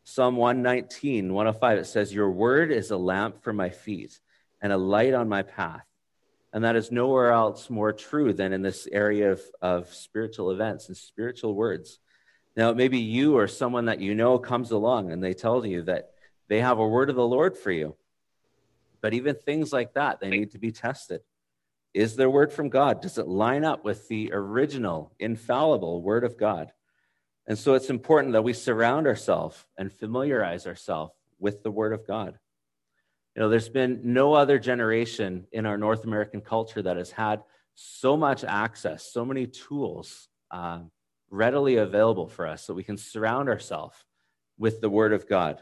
Psalm 0.05 0.37
119, 0.37 1.33
105, 1.33 1.79
it 1.79 1.85
says, 1.87 2.13
Your 2.13 2.31
word 2.31 2.73
is 2.73 2.91
a 2.91 2.97
lamp 2.97 3.43
for 3.43 3.53
my 3.53 3.71
feet 3.71 4.19
and 4.61 4.73
a 4.73 4.77
light 4.77 5.15
on 5.15 5.29
my 5.29 5.43
path. 5.43 5.85
And 6.53 6.65
that 6.65 6.77
is 6.77 6.91
nowhere 6.91 7.31
else 7.31 7.71
more 7.71 7.93
true 7.93 8.33
than 8.33 8.53
in 8.53 8.63
this 8.63 8.89
area 8.91 9.33
of, 9.33 9.41
of 9.63 9.95
spiritual 9.95 10.51
events 10.51 10.89
and 10.89 10.97
spiritual 10.97 11.55
words. 11.55 12.01
Now, 12.57 12.73
maybe 12.73 12.99
you 12.99 13.37
or 13.37 13.47
someone 13.47 13.85
that 13.85 14.01
you 14.01 14.15
know 14.15 14.39
comes 14.39 14.73
along 14.73 15.13
and 15.13 15.23
they 15.23 15.35
tell 15.35 15.65
you 15.65 15.83
that 15.83 16.11
they 16.49 16.61
have 16.61 16.79
a 16.79 16.89
word 16.89 17.09
of 17.09 17.17
the 17.17 17.27
Lord 17.27 17.57
for 17.57 17.71
you. 17.71 17.97
But 19.01 19.15
even 19.15 19.37
things 19.37 19.73
like 19.73 19.95
that, 19.95 20.21
they 20.21 20.29
need 20.29 20.51
to 20.53 20.59
be 20.59 20.73
tested. 20.73 21.21
Is 21.95 22.17
their 22.17 22.31
word 22.31 22.53
from 22.53 22.69
God? 22.69 23.01
Does 23.01 23.19
it 23.19 23.29
line 23.29 23.65
up 23.65 23.85
with 23.85 24.09
the 24.09 24.31
original, 24.33 25.13
infallible 25.19 26.03
word 26.03 26.25
of 26.25 26.37
God? 26.37 26.73
And 27.51 27.59
so 27.59 27.75
it's 27.75 27.91
important 27.91 28.35
that 28.35 28.45
we 28.45 28.53
surround 28.53 29.09
ourselves 29.09 29.67
and 29.77 29.93
familiarize 29.93 30.69
ourselves 30.69 31.11
with 31.41 31.65
the 31.65 31.71
Word 31.73 31.93
of 31.93 32.07
God. 32.07 32.39
You 33.35 33.43
know, 33.43 33.49
there's 33.49 33.69
been 33.69 34.03
no 34.05 34.35
other 34.35 34.57
generation 34.61 35.49
in 35.51 35.67
our 35.67 35.77
North 35.77 36.05
American 36.05 36.43
culture 36.43 36.81
that 36.81 36.97
has 36.97 37.11
had 37.11 37.43
so 37.75 38.17
much 38.17 38.45
access, 38.45 39.13
so 39.13 39.25
many 39.25 39.49
tools 39.49 40.29
uh, 40.53 40.83
readily 41.29 41.79
available 41.79 42.29
for 42.29 42.47
us 42.47 42.65
so 42.65 42.73
we 42.73 42.85
can 42.85 42.97
surround 42.97 43.49
ourselves 43.49 43.97
with 44.57 44.81
the 44.81 44.89
Word 44.89 45.13
of 45.13 45.29
God. 45.29 45.61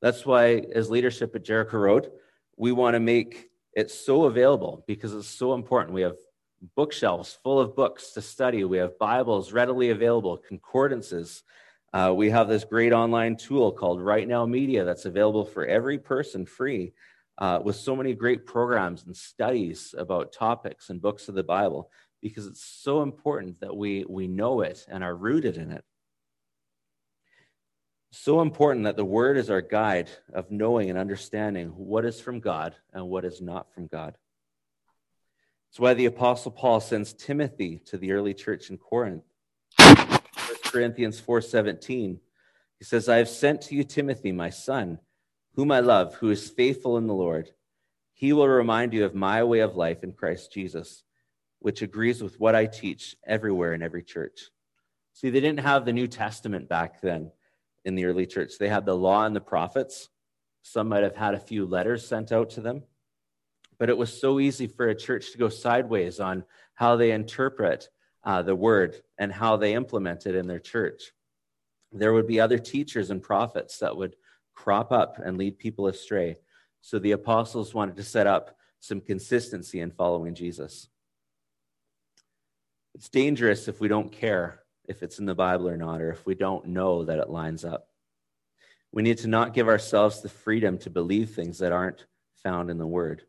That's 0.00 0.24
why, 0.24 0.62
as 0.74 0.88
leadership 0.88 1.36
at 1.36 1.44
Jericho 1.44 1.76
Road, 1.76 2.10
we 2.56 2.72
want 2.72 2.94
to 2.94 3.00
make 3.00 3.50
it 3.74 3.90
so 3.90 4.24
available 4.24 4.82
because 4.86 5.12
it's 5.12 5.28
so 5.28 5.52
important. 5.52 5.92
We 5.92 6.00
have 6.00 6.16
bookshelves 6.74 7.38
full 7.42 7.60
of 7.60 7.76
books 7.76 8.12
to 8.12 8.22
study, 8.22 8.64
we 8.64 8.78
have 8.78 8.98
Bibles 8.98 9.52
readily 9.52 9.90
available, 9.90 10.36
concordances. 10.36 11.42
Uh, 11.92 12.12
we 12.16 12.30
have 12.30 12.48
this 12.48 12.64
great 12.64 12.92
online 12.92 13.36
tool 13.36 13.70
called 13.70 14.00
Right 14.00 14.26
Now 14.26 14.46
Media 14.46 14.84
that's 14.84 15.04
available 15.04 15.44
for 15.44 15.66
every 15.66 15.98
person 15.98 16.44
free 16.44 16.92
uh, 17.38 17.60
with 17.62 17.76
so 17.76 17.94
many 17.94 18.14
great 18.14 18.46
programs 18.46 19.04
and 19.04 19.16
studies 19.16 19.94
about 19.96 20.32
topics 20.32 20.90
and 20.90 21.00
books 21.00 21.28
of 21.28 21.34
the 21.34 21.42
Bible 21.42 21.90
because 22.22 22.46
it's 22.46 22.64
so 22.64 23.02
important 23.02 23.60
that 23.60 23.76
we, 23.76 24.04
we 24.08 24.26
know 24.26 24.62
it 24.62 24.84
and 24.88 25.04
are 25.04 25.14
rooted 25.14 25.58
in 25.58 25.70
it. 25.70 25.84
So 28.10 28.40
important 28.40 28.84
that 28.84 28.96
the 28.96 29.04
word 29.04 29.36
is 29.36 29.50
our 29.50 29.60
guide 29.60 30.08
of 30.32 30.50
knowing 30.50 30.88
and 30.88 30.98
understanding 30.98 31.68
what 31.68 32.06
is 32.06 32.20
from 32.20 32.40
God 32.40 32.74
and 32.94 33.06
what 33.08 33.24
is 33.24 33.42
not 33.42 33.72
from 33.74 33.86
God. 33.88 34.16
It's 35.70 35.80
why 35.80 35.94
the 35.94 36.06
Apostle 36.06 36.52
Paul 36.52 36.80
sends 36.80 37.12
Timothy 37.12 37.80
to 37.86 37.98
the 37.98 38.12
early 38.12 38.34
church 38.34 38.70
in 38.70 38.78
Corinth. 38.78 39.24
1 39.78 40.20
Corinthians 40.64 41.20
4:17. 41.20 42.18
He 42.78 42.84
says, 42.84 43.08
I 43.08 43.16
have 43.16 43.28
sent 43.28 43.62
to 43.62 43.74
you 43.74 43.84
Timothy, 43.84 44.32
my 44.32 44.50
son, 44.50 44.98
whom 45.54 45.72
I 45.72 45.80
love, 45.80 46.14
who 46.16 46.30
is 46.30 46.50
faithful 46.50 46.98
in 46.98 47.06
the 47.06 47.14
Lord. 47.14 47.50
He 48.12 48.32
will 48.32 48.48
remind 48.48 48.92
you 48.92 49.04
of 49.04 49.14
my 49.14 49.44
way 49.44 49.60
of 49.60 49.76
life 49.76 50.02
in 50.02 50.12
Christ 50.12 50.52
Jesus, 50.52 51.02
which 51.58 51.82
agrees 51.82 52.22
with 52.22 52.38
what 52.38 52.54
I 52.54 52.66
teach 52.66 53.16
everywhere 53.26 53.72
in 53.72 53.82
every 53.82 54.02
church. 54.02 54.50
See, 55.12 55.30
they 55.30 55.40
didn't 55.40 55.60
have 55.60 55.84
the 55.84 55.92
New 55.92 56.06
Testament 56.06 56.68
back 56.68 57.00
then 57.00 57.30
in 57.86 57.94
the 57.94 58.04
early 58.04 58.26
church. 58.26 58.58
They 58.58 58.68
had 58.68 58.84
the 58.84 58.94
law 58.94 59.24
and 59.24 59.34
the 59.34 59.40
prophets. 59.40 60.10
Some 60.62 60.88
might 60.88 61.02
have 61.02 61.16
had 61.16 61.34
a 61.34 61.40
few 61.40 61.64
letters 61.64 62.06
sent 62.06 62.32
out 62.32 62.50
to 62.50 62.60
them. 62.60 62.82
But 63.78 63.90
it 63.90 63.96
was 63.96 64.18
so 64.18 64.40
easy 64.40 64.66
for 64.66 64.88
a 64.88 64.94
church 64.94 65.32
to 65.32 65.38
go 65.38 65.48
sideways 65.48 66.20
on 66.20 66.44
how 66.74 66.96
they 66.96 67.12
interpret 67.12 67.88
uh, 68.24 68.42
the 68.42 68.54
word 68.54 68.96
and 69.18 69.32
how 69.32 69.56
they 69.56 69.74
implement 69.74 70.26
it 70.26 70.34
in 70.34 70.46
their 70.46 70.58
church. 70.58 71.12
There 71.92 72.12
would 72.12 72.26
be 72.26 72.40
other 72.40 72.58
teachers 72.58 73.10
and 73.10 73.22
prophets 73.22 73.78
that 73.78 73.96
would 73.96 74.16
crop 74.54 74.92
up 74.92 75.18
and 75.18 75.38
lead 75.38 75.58
people 75.58 75.86
astray. 75.86 76.36
So 76.80 76.98
the 76.98 77.12
apostles 77.12 77.74
wanted 77.74 77.96
to 77.96 78.02
set 78.02 78.26
up 78.26 78.56
some 78.80 79.00
consistency 79.00 79.80
in 79.80 79.90
following 79.90 80.34
Jesus. 80.34 80.88
It's 82.94 83.08
dangerous 83.08 83.68
if 83.68 83.80
we 83.80 83.88
don't 83.88 84.10
care 84.10 84.62
if 84.88 85.02
it's 85.02 85.18
in 85.18 85.26
the 85.26 85.34
Bible 85.34 85.68
or 85.68 85.76
not, 85.76 86.00
or 86.00 86.10
if 86.10 86.24
we 86.24 86.34
don't 86.34 86.68
know 86.68 87.04
that 87.04 87.18
it 87.18 87.28
lines 87.28 87.64
up. 87.64 87.88
We 88.92 89.02
need 89.02 89.18
to 89.18 89.28
not 89.28 89.52
give 89.52 89.68
ourselves 89.68 90.22
the 90.22 90.28
freedom 90.28 90.78
to 90.78 90.90
believe 90.90 91.30
things 91.30 91.58
that 91.58 91.72
aren't 91.72 92.06
found 92.42 92.70
in 92.70 92.78
the 92.78 92.86
Word. 92.86 93.22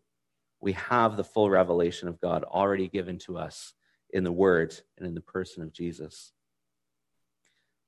We 0.67 0.73
have 0.73 1.15
the 1.15 1.23
full 1.23 1.49
revelation 1.49 2.09
of 2.09 2.19
God 2.19 2.43
already 2.43 2.89
given 2.89 3.19
to 3.19 3.37
us 3.37 3.73
in 4.09 4.25
the 4.25 4.33
Word 4.33 4.75
and 4.97 5.07
in 5.07 5.15
the 5.15 5.21
person 5.21 5.63
of 5.63 5.71
Jesus. 5.71 6.33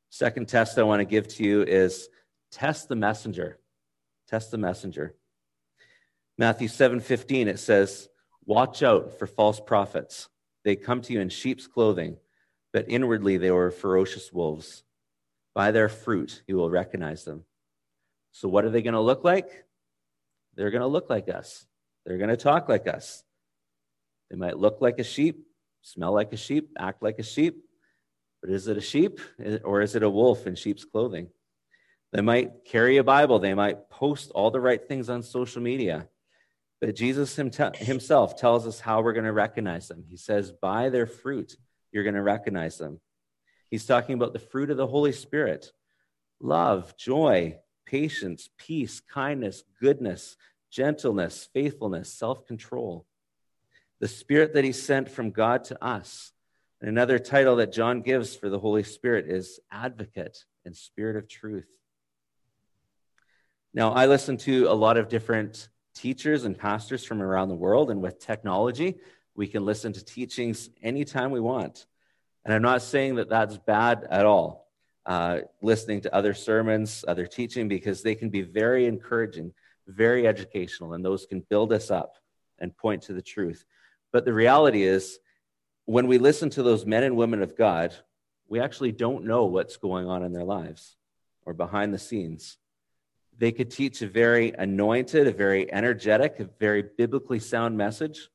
Second 0.09 0.47
test 0.47 0.79
I 0.79 0.83
want 0.83 1.01
to 1.01 1.05
give 1.05 1.27
to 1.27 1.43
you 1.43 1.63
is 1.63 2.07
test 2.53 2.87
the 2.87 2.95
messenger. 2.95 3.59
Test 4.29 4.51
the 4.51 4.57
messenger. 4.57 5.13
Matthew 6.37 6.69
7:15 6.69 7.49
it 7.49 7.59
says, 7.59 8.07
"Watch 8.45 8.81
out 8.81 9.19
for 9.19 9.27
false 9.27 9.59
prophets. 9.59 10.29
They 10.63 10.77
come 10.77 11.01
to 11.01 11.11
you 11.11 11.19
in 11.19 11.27
sheep's 11.27 11.67
clothing, 11.67 12.17
but 12.71 12.85
inwardly 12.87 13.35
they 13.35 13.51
were 13.51 13.71
ferocious 13.71 14.31
wolves. 14.31 14.85
By 15.53 15.71
their 15.71 15.89
fruit 15.89 16.43
you 16.47 16.55
will 16.55 16.69
recognize 16.69 17.25
them. 17.25 17.43
So, 18.31 18.47
what 18.47 18.63
are 18.63 18.69
they 18.69 18.81
going 18.81 18.93
to 18.93 19.01
look 19.01 19.25
like? 19.25 19.65
They're 20.55 20.71
going 20.71 20.79
to 20.79 20.87
look 20.87 21.09
like 21.09 21.27
us. 21.27 21.65
They're 22.09 22.17
going 22.17 22.31
to 22.31 22.37
talk 22.37 22.67
like 22.67 22.87
us. 22.87 23.23
They 24.31 24.35
might 24.35 24.57
look 24.57 24.79
like 24.81 24.97
a 24.97 25.03
sheep, 25.03 25.45
smell 25.83 26.11
like 26.11 26.33
a 26.33 26.37
sheep, 26.37 26.71
act 26.79 27.03
like 27.03 27.19
a 27.19 27.23
sheep. 27.23 27.63
But 28.41 28.49
is 28.49 28.67
it 28.67 28.77
a 28.77 28.81
sheep 28.81 29.19
or 29.63 29.81
is 29.81 29.95
it 29.95 30.01
a 30.01 30.09
wolf 30.09 30.47
in 30.47 30.55
sheep's 30.55 30.83
clothing? 30.85 31.27
They 32.11 32.21
might 32.21 32.65
carry 32.65 32.97
a 32.97 33.03
Bible. 33.03 33.37
They 33.37 33.53
might 33.53 33.91
post 33.91 34.31
all 34.31 34.49
the 34.49 34.59
right 34.59 34.83
things 34.87 35.07
on 35.07 35.21
social 35.21 35.61
media. 35.61 36.09
But 36.81 36.95
Jesus 36.95 37.35
himself 37.35 38.39
tells 38.39 38.65
us 38.65 38.79
how 38.79 39.01
we're 39.01 39.13
going 39.13 39.25
to 39.25 39.31
recognize 39.31 39.87
them. 39.87 40.03
He 40.09 40.17
says, 40.17 40.51
By 40.51 40.89
their 40.89 41.05
fruit, 41.05 41.55
you're 41.91 42.03
going 42.03 42.15
to 42.15 42.23
recognize 42.23 42.79
them. 42.79 42.99
He's 43.69 43.85
talking 43.85 44.15
about 44.15 44.33
the 44.33 44.39
fruit 44.39 44.71
of 44.71 44.77
the 44.77 44.87
Holy 44.87 45.11
Spirit 45.11 45.71
love, 46.41 46.97
joy, 46.97 47.59
patience, 47.85 48.49
peace, 48.57 48.99
kindness, 48.99 49.63
goodness, 49.79 50.37
gentleness, 50.69 51.49
faithfulness, 51.53 52.13
self 52.13 52.45
control. 52.45 53.05
The 53.99 54.07
Spirit 54.07 54.53
that 54.53 54.63
He 54.63 54.71
sent 54.71 55.09
from 55.09 55.31
God 55.31 55.65
to 55.65 55.83
us. 55.83 56.31
And 56.81 56.89
another 56.89 57.19
title 57.19 57.57
that 57.57 57.73
John 57.73 58.01
gives 58.01 58.35
for 58.35 58.49
the 58.49 58.59
Holy 58.59 58.83
Spirit 58.83 59.25
is 59.27 59.59
Advocate 59.71 60.45
and 60.63 60.75
Spirit 60.75 61.17
of 61.17 61.27
Truth. 61.27 61.67
Now, 63.73 63.91
I 63.91 64.07
listen 64.07 64.37
to 64.37 64.65
a 64.65 64.73
lot 64.73 64.97
of 64.97 65.09
different 65.09 65.69
teachers 65.93 66.45
and 66.45 66.57
pastors 66.57 67.03
from 67.03 67.21
around 67.21 67.49
the 67.49 67.55
world, 67.55 67.91
and 67.91 68.01
with 68.01 68.19
technology, 68.19 68.95
we 69.35 69.47
can 69.47 69.65
listen 69.65 69.93
to 69.93 70.03
teachings 70.03 70.69
anytime 70.81 71.31
we 71.31 71.39
want. 71.39 71.85
And 72.45 72.53
I'm 72.53 72.61
not 72.61 72.81
saying 72.81 73.15
that 73.15 73.29
that's 73.29 73.57
bad 73.57 74.07
at 74.09 74.25
all, 74.25 74.67
uh, 75.05 75.39
listening 75.61 76.01
to 76.01 76.15
other 76.15 76.33
sermons, 76.33 77.05
other 77.07 77.27
teaching, 77.27 77.67
because 77.67 78.01
they 78.01 78.15
can 78.15 78.29
be 78.29 78.41
very 78.41 78.85
encouraging, 78.85 79.53
very 79.89 80.27
educational, 80.27 80.93
and 80.93 81.03
those 81.03 81.25
can 81.25 81.41
build 81.41 81.73
us 81.73 81.91
up 81.91 82.15
and 82.59 82.75
point 82.75 83.03
to 83.03 83.13
the 83.13 83.21
truth. 83.21 83.65
But 84.11 84.25
the 84.25 84.33
reality 84.33 84.83
is, 84.83 85.19
when 85.85 86.07
we 86.07 86.17
listen 86.17 86.49
to 86.51 86.63
those 86.63 86.85
men 86.85 87.03
and 87.03 87.15
women 87.15 87.41
of 87.41 87.57
God, 87.57 87.95
we 88.47 88.59
actually 88.59 88.91
don't 88.91 89.25
know 89.25 89.45
what's 89.45 89.77
going 89.77 90.07
on 90.07 90.23
in 90.23 90.33
their 90.33 90.43
lives 90.43 90.97
or 91.45 91.53
behind 91.53 91.93
the 91.93 91.99
scenes. 91.99 92.57
They 93.37 93.51
could 93.51 93.71
teach 93.71 94.01
a 94.01 94.07
very 94.07 94.51
anointed, 94.51 95.27
a 95.27 95.31
very 95.31 95.71
energetic, 95.71 96.39
a 96.39 96.49
very 96.59 96.83
biblically 96.83 97.39
sound 97.39 97.77
message, 97.77 98.29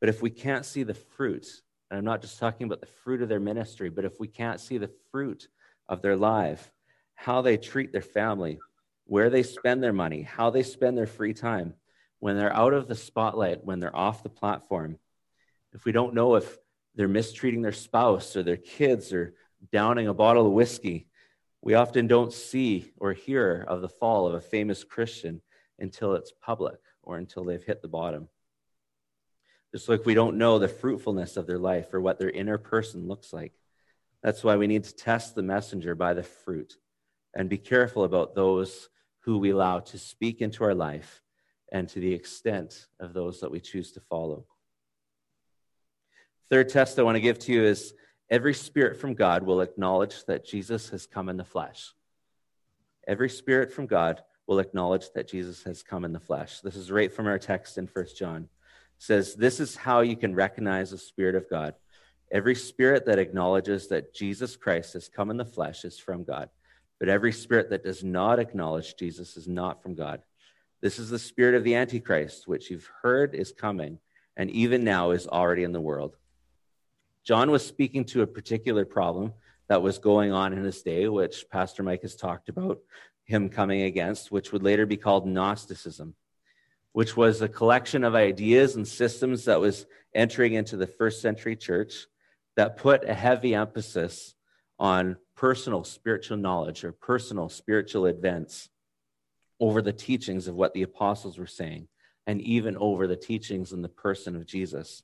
but 0.00 0.08
if 0.08 0.20
we 0.20 0.30
can't 0.30 0.64
see 0.64 0.82
the 0.82 0.94
fruit, 0.94 1.46
and 1.90 1.98
I'm 1.98 2.04
not 2.04 2.22
just 2.22 2.38
talking 2.38 2.66
about 2.66 2.80
the 2.80 2.88
fruit 3.04 3.22
of 3.22 3.28
their 3.28 3.38
ministry, 3.38 3.88
but 3.88 4.04
if 4.04 4.18
we 4.18 4.26
can't 4.26 4.60
see 4.60 4.78
the 4.78 4.90
fruit 5.10 5.46
of 5.88 6.02
their 6.02 6.16
life, 6.16 6.72
how 7.14 7.42
they 7.42 7.56
treat 7.56 7.92
their 7.92 8.02
family, 8.02 8.58
where 9.04 9.30
they 9.30 9.42
spend 9.42 9.82
their 9.82 9.92
money, 9.92 10.22
how 10.22 10.50
they 10.50 10.62
spend 10.62 10.96
their 10.96 11.06
free 11.06 11.34
time, 11.34 11.74
when 12.20 12.36
they're 12.36 12.54
out 12.54 12.72
of 12.72 12.86
the 12.86 12.94
spotlight, 12.94 13.64
when 13.64 13.80
they're 13.80 13.96
off 13.96 14.22
the 14.22 14.28
platform, 14.28 14.98
if 15.72 15.84
we 15.84 15.92
don't 15.92 16.14
know 16.14 16.36
if 16.36 16.58
they're 16.94 17.08
mistreating 17.08 17.62
their 17.62 17.72
spouse 17.72 18.36
or 18.36 18.42
their 18.42 18.56
kids 18.56 19.12
or 19.12 19.34
downing 19.72 20.06
a 20.06 20.14
bottle 20.14 20.46
of 20.46 20.52
whiskey, 20.52 21.08
we 21.62 21.74
often 21.74 22.06
don't 22.06 22.32
see 22.32 22.92
or 22.98 23.12
hear 23.12 23.64
of 23.66 23.80
the 23.80 23.88
fall 23.88 24.26
of 24.26 24.34
a 24.34 24.40
famous 24.40 24.84
Christian 24.84 25.40
until 25.78 26.14
it's 26.14 26.32
public 26.40 26.78
or 27.02 27.16
until 27.16 27.44
they've 27.44 27.62
hit 27.62 27.82
the 27.82 27.88
bottom. 27.88 28.28
Just 29.72 29.88
like 29.88 30.04
we 30.04 30.14
don't 30.14 30.36
know 30.36 30.58
the 30.58 30.68
fruitfulness 30.68 31.36
of 31.36 31.46
their 31.46 31.58
life 31.58 31.94
or 31.94 32.00
what 32.00 32.18
their 32.18 32.30
inner 32.30 32.58
person 32.58 33.08
looks 33.08 33.32
like. 33.32 33.52
That's 34.22 34.44
why 34.44 34.56
we 34.56 34.66
need 34.66 34.84
to 34.84 34.94
test 34.94 35.34
the 35.34 35.42
messenger 35.42 35.94
by 35.94 36.14
the 36.14 36.22
fruit 36.22 36.76
and 37.34 37.48
be 37.48 37.58
careful 37.58 38.04
about 38.04 38.34
those 38.34 38.88
who 39.20 39.38
we 39.38 39.50
allow 39.50 39.80
to 39.80 39.98
speak 39.98 40.40
into 40.40 40.64
our 40.64 40.74
life 40.74 41.22
and 41.70 41.88
to 41.88 42.00
the 42.00 42.12
extent 42.12 42.86
of 43.00 43.12
those 43.14 43.40
that 43.40 43.50
we 43.50 43.60
choose 43.60 43.92
to 43.92 44.00
follow. 44.00 44.44
Third 46.50 46.68
test 46.68 46.98
I 46.98 47.02
want 47.02 47.16
to 47.16 47.20
give 47.20 47.38
to 47.40 47.52
you 47.52 47.64
is 47.64 47.94
every 48.30 48.52
spirit 48.52 49.00
from 49.00 49.14
God 49.14 49.42
will 49.42 49.60
acknowledge 49.60 50.24
that 50.26 50.44
Jesus 50.44 50.90
has 50.90 51.06
come 51.06 51.28
in 51.28 51.36
the 51.36 51.44
flesh. 51.44 51.92
Every 53.06 53.30
spirit 53.30 53.72
from 53.72 53.86
God 53.86 54.22
will 54.46 54.58
acknowledge 54.58 55.12
that 55.14 55.28
Jesus 55.28 55.62
has 55.62 55.82
come 55.82 56.04
in 56.04 56.12
the 56.12 56.20
flesh. 56.20 56.60
This 56.60 56.76
is 56.76 56.90
right 56.90 57.12
from 57.12 57.26
our 57.26 57.38
text 57.38 57.78
in 57.78 57.86
First 57.86 58.18
John 58.18 58.48
says 59.02 59.34
this 59.34 59.58
is 59.58 59.74
how 59.74 60.00
you 60.00 60.14
can 60.14 60.32
recognize 60.32 60.90
the 60.90 60.98
Spirit 60.98 61.34
of 61.34 61.50
God. 61.50 61.74
Every 62.30 62.54
spirit 62.54 63.04
that 63.06 63.18
acknowledges 63.18 63.88
that 63.88 64.14
Jesus 64.14 64.54
Christ 64.54 64.92
has 64.92 65.08
come 65.08 65.28
in 65.28 65.36
the 65.36 65.44
flesh 65.44 65.84
is 65.84 65.98
from 65.98 66.22
God, 66.22 66.48
but 67.02 67.08
every 67.08 67.32
spirit 67.32 67.70
that 67.70 67.82
does 67.82 68.04
not 68.04 68.38
acknowledge 68.38 68.94
Jesus 68.94 69.36
is 69.36 69.48
not 69.48 69.82
from 69.82 69.96
God. 69.96 70.22
This 70.82 71.00
is 71.00 71.10
the 71.10 71.18
spirit 71.18 71.56
of 71.56 71.64
the 71.64 71.74
Antichrist, 71.74 72.46
which 72.46 72.70
you've 72.70 72.88
heard 73.02 73.34
is 73.34 73.50
coming, 73.50 73.98
and 74.36 74.48
even 74.52 74.84
now 74.84 75.10
is 75.10 75.26
already 75.26 75.64
in 75.64 75.72
the 75.72 75.80
world. 75.80 76.14
John 77.24 77.50
was 77.50 77.66
speaking 77.66 78.04
to 78.04 78.22
a 78.22 78.26
particular 78.28 78.84
problem 78.84 79.32
that 79.66 79.82
was 79.82 79.98
going 79.98 80.30
on 80.30 80.52
in 80.52 80.62
his 80.62 80.80
day, 80.82 81.08
which 81.08 81.50
Pastor 81.50 81.82
Mike 81.82 82.02
has 82.02 82.14
talked 82.14 82.48
about 82.48 82.78
him 83.24 83.48
coming 83.48 83.82
against, 83.82 84.30
which 84.30 84.52
would 84.52 84.62
later 84.62 84.86
be 84.86 84.96
called 84.96 85.26
Gnosticism, 85.26 86.14
which 86.92 87.16
was 87.16 87.42
a 87.42 87.48
collection 87.48 88.04
of 88.04 88.14
ideas 88.14 88.76
and 88.76 88.86
systems 88.86 89.46
that 89.46 89.60
was 89.60 89.86
entering 90.14 90.52
into 90.52 90.76
the 90.76 90.86
first 90.86 91.20
century 91.20 91.56
church 91.56 92.06
that 92.54 92.76
put 92.76 93.02
a 93.02 93.12
heavy 93.12 93.56
emphasis 93.56 94.36
on 94.78 95.16
personal 95.42 95.82
spiritual 95.82 96.36
knowledge 96.36 96.84
or 96.84 96.92
personal 96.92 97.48
spiritual 97.48 98.06
events 98.06 98.68
over 99.58 99.82
the 99.82 99.92
teachings 99.92 100.46
of 100.46 100.54
what 100.54 100.72
the 100.72 100.82
apostles 100.82 101.36
were 101.36 101.48
saying 101.48 101.88
and 102.28 102.40
even 102.42 102.76
over 102.76 103.08
the 103.08 103.16
teachings 103.16 103.72
in 103.72 103.82
the 103.82 103.88
person 103.88 104.36
of 104.36 104.46
Jesus. 104.46 105.02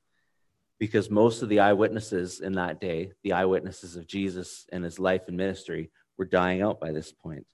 Because 0.78 1.10
most 1.10 1.42
of 1.42 1.48
the 1.48 1.58
eyewitnesses 1.58 2.38
in 2.38 2.52
that 2.52 2.80
day, 2.80 3.10
the 3.24 3.32
eyewitnesses 3.32 3.96
of 3.96 4.06
Jesus 4.06 4.64
and 4.70 4.84
his 4.84 5.00
life 5.00 5.22
and 5.26 5.36
ministry, 5.36 5.90
were 6.16 6.24
dying 6.24 6.62
out 6.62 6.78
by 6.78 6.92
this 6.92 7.10
point. 7.10 7.48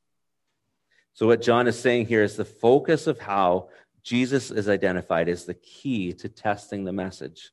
So, 1.15 1.27
what 1.27 1.41
John 1.41 1.67
is 1.67 1.79
saying 1.79 2.05
here 2.05 2.23
is 2.23 2.37
the 2.37 2.45
focus 2.45 3.07
of 3.07 3.19
how 3.19 3.71
Jesus 4.03 4.51
is 4.51 4.69
identified 4.69 5.29
is 5.29 5.47
the 5.47 5.55
key 5.55 6.13
to 6.13 6.29
testing 6.29 6.85
the 6.85 6.93
message. 6.93 7.51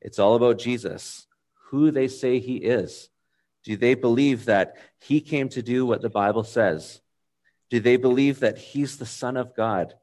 It's 0.00 0.20
all 0.20 0.36
about 0.36 0.58
Jesus, 0.60 1.26
who 1.70 1.90
they 1.90 2.06
say 2.06 2.38
he 2.38 2.58
is. 2.58 3.08
Do 3.66 3.76
they 3.76 3.94
believe 3.94 4.44
that 4.44 4.76
he 5.00 5.20
came 5.20 5.48
to 5.48 5.60
do 5.60 5.84
what 5.84 6.00
the 6.00 6.08
Bible 6.08 6.44
says? 6.44 7.00
Do 7.68 7.80
they 7.80 7.96
believe 7.96 8.38
that 8.38 8.58
he's 8.58 8.96
the 8.96 9.04
Son 9.04 9.36
of 9.36 9.56
God, 9.56 9.94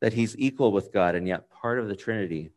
that 0.00 0.12
he's 0.12 0.38
equal 0.38 0.70
with 0.70 0.92
God 0.92 1.16
and 1.16 1.26
yet 1.26 1.50
part 1.50 1.80
of 1.80 1.88
the 1.88 1.96
Trinity? 1.96 2.50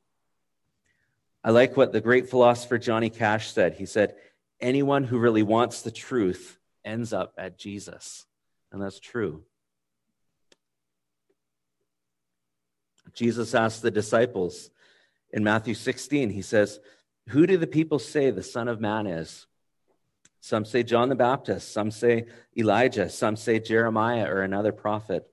I 1.44 1.50
like 1.50 1.76
what 1.76 1.92
the 1.92 2.00
great 2.00 2.30
philosopher 2.30 2.78
Johnny 2.78 3.10
Cash 3.10 3.52
said. 3.52 3.74
He 3.74 3.88
said, 3.88 4.14
Anyone 4.60 5.04
who 5.04 5.18
really 5.18 5.42
wants 5.42 5.82
the 5.82 5.90
truth 5.90 6.60
ends 6.86 7.12
up 7.12 7.34
at 7.40 7.58
Jesus. 7.58 8.28
And 8.72 8.80
that's 8.80 9.00
true. 9.00 9.42
Jesus 13.16 13.56
asked 13.56 13.82
the 13.82 13.90
disciples 13.90 14.70
in 15.32 15.44
Matthew 15.44 15.74
16, 15.74 16.30
he 16.30 16.44
says, 16.44 16.80
Who 17.30 17.48
do 17.48 17.58
the 17.58 17.66
people 17.66 17.98
say 17.98 18.30
the 18.30 18.44
Son 18.44 18.68
of 18.68 18.80
Man 18.80 19.08
is? 19.08 19.48
Some 20.42 20.66
say 20.66 20.82
John 20.82 21.10
the 21.10 21.16
Baptist, 21.16 21.72
some 21.72 21.92
say 21.92 22.26
Elijah, 22.58 23.10
some 23.10 23.36
say 23.36 23.60
Jeremiah 23.60 24.26
or 24.26 24.42
another 24.42 24.72
prophet. 24.72 25.24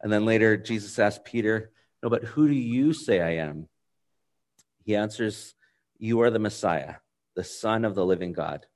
And 0.00 0.10
then 0.10 0.24
later, 0.24 0.56
Jesus 0.56 0.98
asked 0.98 1.24
Peter, 1.24 1.70
No, 2.02 2.08
but 2.08 2.24
who 2.24 2.48
do 2.48 2.54
you 2.54 2.94
say 2.94 3.20
I 3.20 3.44
am? 3.44 3.68
He 4.84 4.96
answers, 4.96 5.54
You 5.98 6.22
are 6.22 6.30
the 6.30 6.38
Messiah, 6.38 6.96
the 7.36 7.44
Son 7.44 7.84
of 7.84 7.94
the 7.94 8.06
living 8.06 8.32
God. 8.32 8.66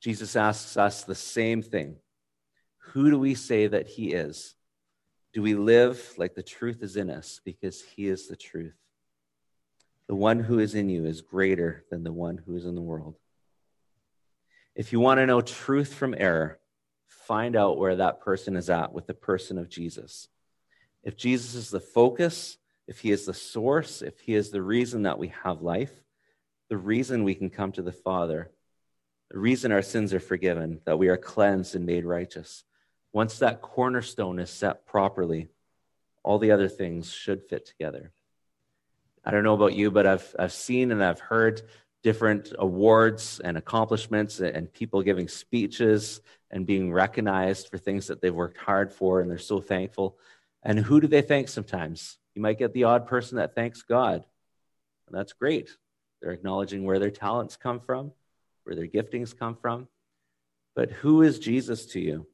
Jesus 0.00 0.34
asks 0.34 0.76
us 0.76 1.04
the 1.04 1.14
same 1.14 1.62
thing 1.62 1.96
Who 2.92 3.10
do 3.10 3.18
we 3.18 3.34
say 3.34 3.66
that 3.66 3.86
he 3.86 4.12
is? 4.12 4.54
Do 5.34 5.42
we 5.42 5.54
live 5.54 6.14
like 6.16 6.34
the 6.34 6.42
truth 6.42 6.82
is 6.82 6.96
in 6.96 7.10
us 7.10 7.40
because 7.44 7.82
he 7.82 8.08
is 8.08 8.26
the 8.26 8.36
truth? 8.36 8.74
The 10.08 10.14
one 10.14 10.40
who 10.40 10.58
is 10.58 10.74
in 10.74 10.88
you 10.88 11.04
is 11.04 11.20
greater 11.20 11.84
than 11.90 12.04
the 12.04 12.12
one 12.12 12.38
who 12.38 12.56
is 12.56 12.64
in 12.64 12.74
the 12.74 12.82
world. 12.82 13.16
If 14.74 14.92
you 14.92 15.00
want 15.00 15.18
to 15.18 15.26
know 15.26 15.40
truth 15.40 15.92
from 15.92 16.14
error, 16.16 16.58
find 17.06 17.56
out 17.56 17.78
where 17.78 17.96
that 17.96 18.20
person 18.20 18.56
is 18.56 18.70
at 18.70 18.92
with 18.92 19.06
the 19.06 19.14
person 19.14 19.58
of 19.58 19.68
Jesus. 19.68 20.28
If 21.02 21.16
Jesus 21.16 21.54
is 21.54 21.70
the 21.70 21.80
focus, 21.80 22.56
if 22.86 23.00
he 23.00 23.10
is 23.10 23.26
the 23.26 23.34
source, 23.34 24.02
if 24.02 24.20
he 24.20 24.34
is 24.34 24.50
the 24.50 24.62
reason 24.62 25.02
that 25.02 25.18
we 25.18 25.32
have 25.44 25.62
life, 25.62 25.92
the 26.68 26.76
reason 26.76 27.24
we 27.24 27.34
can 27.34 27.50
come 27.50 27.72
to 27.72 27.82
the 27.82 27.92
Father, 27.92 28.50
the 29.30 29.38
reason 29.38 29.72
our 29.72 29.82
sins 29.82 30.14
are 30.14 30.20
forgiven, 30.20 30.80
that 30.84 30.98
we 30.98 31.08
are 31.08 31.16
cleansed 31.16 31.74
and 31.74 31.86
made 31.86 32.04
righteous, 32.04 32.64
once 33.12 33.38
that 33.38 33.60
cornerstone 33.60 34.38
is 34.38 34.50
set 34.50 34.86
properly, 34.86 35.48
all 36.22 36.38
the 36.38 36.50
other 36.50 36.68
things 36.68 37.12
should 37.12 37.42
fit 37.42 37.66
together. 37.66 38.12
I 39.24 39.30
don't 39.30 39.44
know 39.44 39.54
about 39.54 39.74
you, 39.74 39.90
but 39.90 40.06
I've, 40.06 40.34
I've 40.38 40.52
seen 40.52 40.92
and 40.92 41.04
I've 41.04 41.20
heard 41.20 41.62
different 42.02 42.52
awards 42.58 43.40
and 43.44 43.56
accomplishments 43.56 44.40
and 44.40 44.72
people 44.72 45.02
giving 45.02 45.28
speeches 45.28 46.20
and 46.50 46.66
being 46.66 46.92
recognized 46.92 47.68
for 47.68 47.78
things 47.78 48.08
that 48.08 48.20
they've 48.20 48.34
worked 48.34 48.58
hard 48.58 48.92
for 48.92 49.20
and 49.20 49.30
they're 49.30 49.38
so 49.38 49.60
thankful. 49.60 50.18
And 50.62 50.78
who 50.78 51.00
do 51.00 51.06
they 51.06 51.22
thank 51.22 51.48
sometimes? 51.48 52.18
You 52.34 52.42
might 52.42 52.58
get 52.58 52.72
the 52.72 52.84
odd 52.84 53.06
person 53.06 53.36
that 53.36 53.54
thanks 53.54 53.82
God. 53.82 54.24
And 55.06 55.16
that's 55.18 55.32
great. 55.32 55.70
They're 56.20 56.32
acknowledging 56.32 56.84
where 56.84 56.98
their 56.98 57.10
talents 57.10 57.56
come 57.56 57.80
from, 57.80 58.12
where 58.64 58.76
their 58.76 58.86
giftings 58.86 59.36
come 59.36 59.56
from. 59.56 59.88
But 60.74 60.90
who 60.90 61.22
is 61.22 61.38
Jesus 61.38 61.86
to 61.86 62.00
you? 62.00 62.26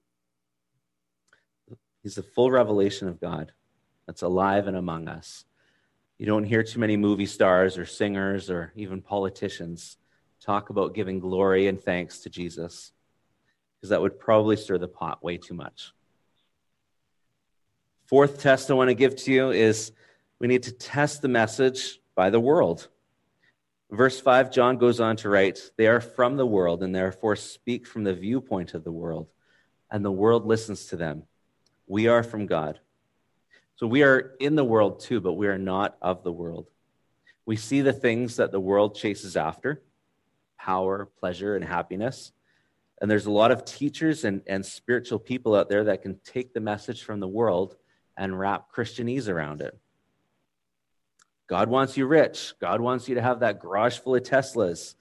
He's 2.02 2.14
the 2.14 2.22
full 2.22 2.50
revelation 2.50 3.08
of 3.08 3.20
God 3.20 3.52
that's 4.06 4.22
alive 4.22 4.66
and 4.66 4.76
among 4.76 5.08
us. 5.08 5.44
You 6.18 6.26
don't 6.26 6.44
hear 6.44 6.64
too 6.64 6.80
many 6.80 6.96
movie 6.96 7.26
stars 7.26 7.78
or 7.78 7.86
singers 7.86 8.50
or 8.50 8.72
even 8.74 9.00
politicians 9.00 9.96
talk 10.40 10.68
about 10.70 10.94
giving 10.94 11.20
glory 11.20 11.68
and 11.68 11.80
thanks 11.80 12.20
to 12.20 12.30
Jesus, 12.30 12.92
because 13.76 13.90
that 13.90 14.00
would 14.00 14.18
probably 14.18 14.56
stir 14.56 14.78
the 14.78 14.88
pot 14.88 15.22
way 15.22 15.36
too 15.36 15.54
much. 15.54 15.92
Fourth 18.06 18.40
test 18.40 18.70
I 18.70 18.74
want 18.74 18.88
to 18.88 18.94
give 18.94 19.14
to 19.16 19.32
you 19.32 19.50
is 19.50 19.92
we 20.40 20.48
need 20.48 20.64
to 20.64 20.72
test 20.72 21.22
the 21.22 21.28
message 21.28 22.00
by 22.16 22.30
the 22.30 22.40
world. 22.40 22.88
Verse 23.90 24.20
5, 24.20 24.50
John 24.50 24.76
goes 24.76 24.98
on 24.98 25.16
to 25.18 25.28
write, 25.28 25.70
They 25.76 25.86
are 25.86 26.00
from 26.00 26.36
the 26.36 26.46
world 26.46 26.82
and 26.82 26.94
therefore 26.94 27.36
speak 27.36 27.86
from 27.86 28.02
the 28.04 28.14
viewpoint 28.14 28.74
of 28.74 28.82
the 28.82 28.92
world, 28.92 29.28
and 29.90 30.04
the 30.04 30.10
world 30.10 30.46
listens 30.46 30.86
to 30.86 30.96
them. 30.96 31.24
We 31.86 32.08
are 32.08 32.22
from 32.22 32.46
God. 32.46 32.80
So 33.78 33.86
we 33.86 34.02
are 34.02 34.34
in 34.40 34.56
the 34.56 34.64
world 34.64 34.98
too, 34.98 35.20
but 35.20 35.34
we 35.34 35.46
are 35.46 35.56
not 35.56 35.96
of 36.02 36.24
the 36.24 36.32
world. 36.32 36.66
We 37.46 37.54
see 37.54 37.80
the 37.80 37.92
things 37.92 38.36
that 38.36 38.50
the 38.50 38.60
world 38.60 38.96
chases 38.96 39.36
after 39.36 39.82
power, 40.58 41.08
pleasure, 41.20 41.54
and 41.54 41.64
happiness. 41.64 42.32
And 43.00 43.08
there's 43.08 43.26
a 43.26 43.30
lot 43.30 43.52
of 43.52 43.64
teachers 43.64 44.24
and, 44.24 44.42
and 44.48 44.66
spiritual 44.66 45.20
people 45.20 45.54
out 45.54 45.68
there 45.68 45.84
that 45.84 46.02
can 46.02 46.18
take 46.24 46.52
the 46.52 46.60
message 46.60 47.04
from 47.04 47.20
the 47.20 47.28
world 47.28 47.76
and 48.16 48.36
wrap 48.36 48.72
Christianese 48.74 49.28
around 49.28 49.60
it. 49.60 49.78
God 51.46 51.68
wants 51.68 51.96
you 51.96 52.06
rich. 52.06 52.54
God 52.60 52.80
wants 52.80 53.08
you 53.08 53.14
to 53.14 53.22
have 53.22 53.40
that 53.40 53.60
garage 53.60 53.98
full 53.98 54.16
of 54.16 54.24
Teslas. 54.24 54.96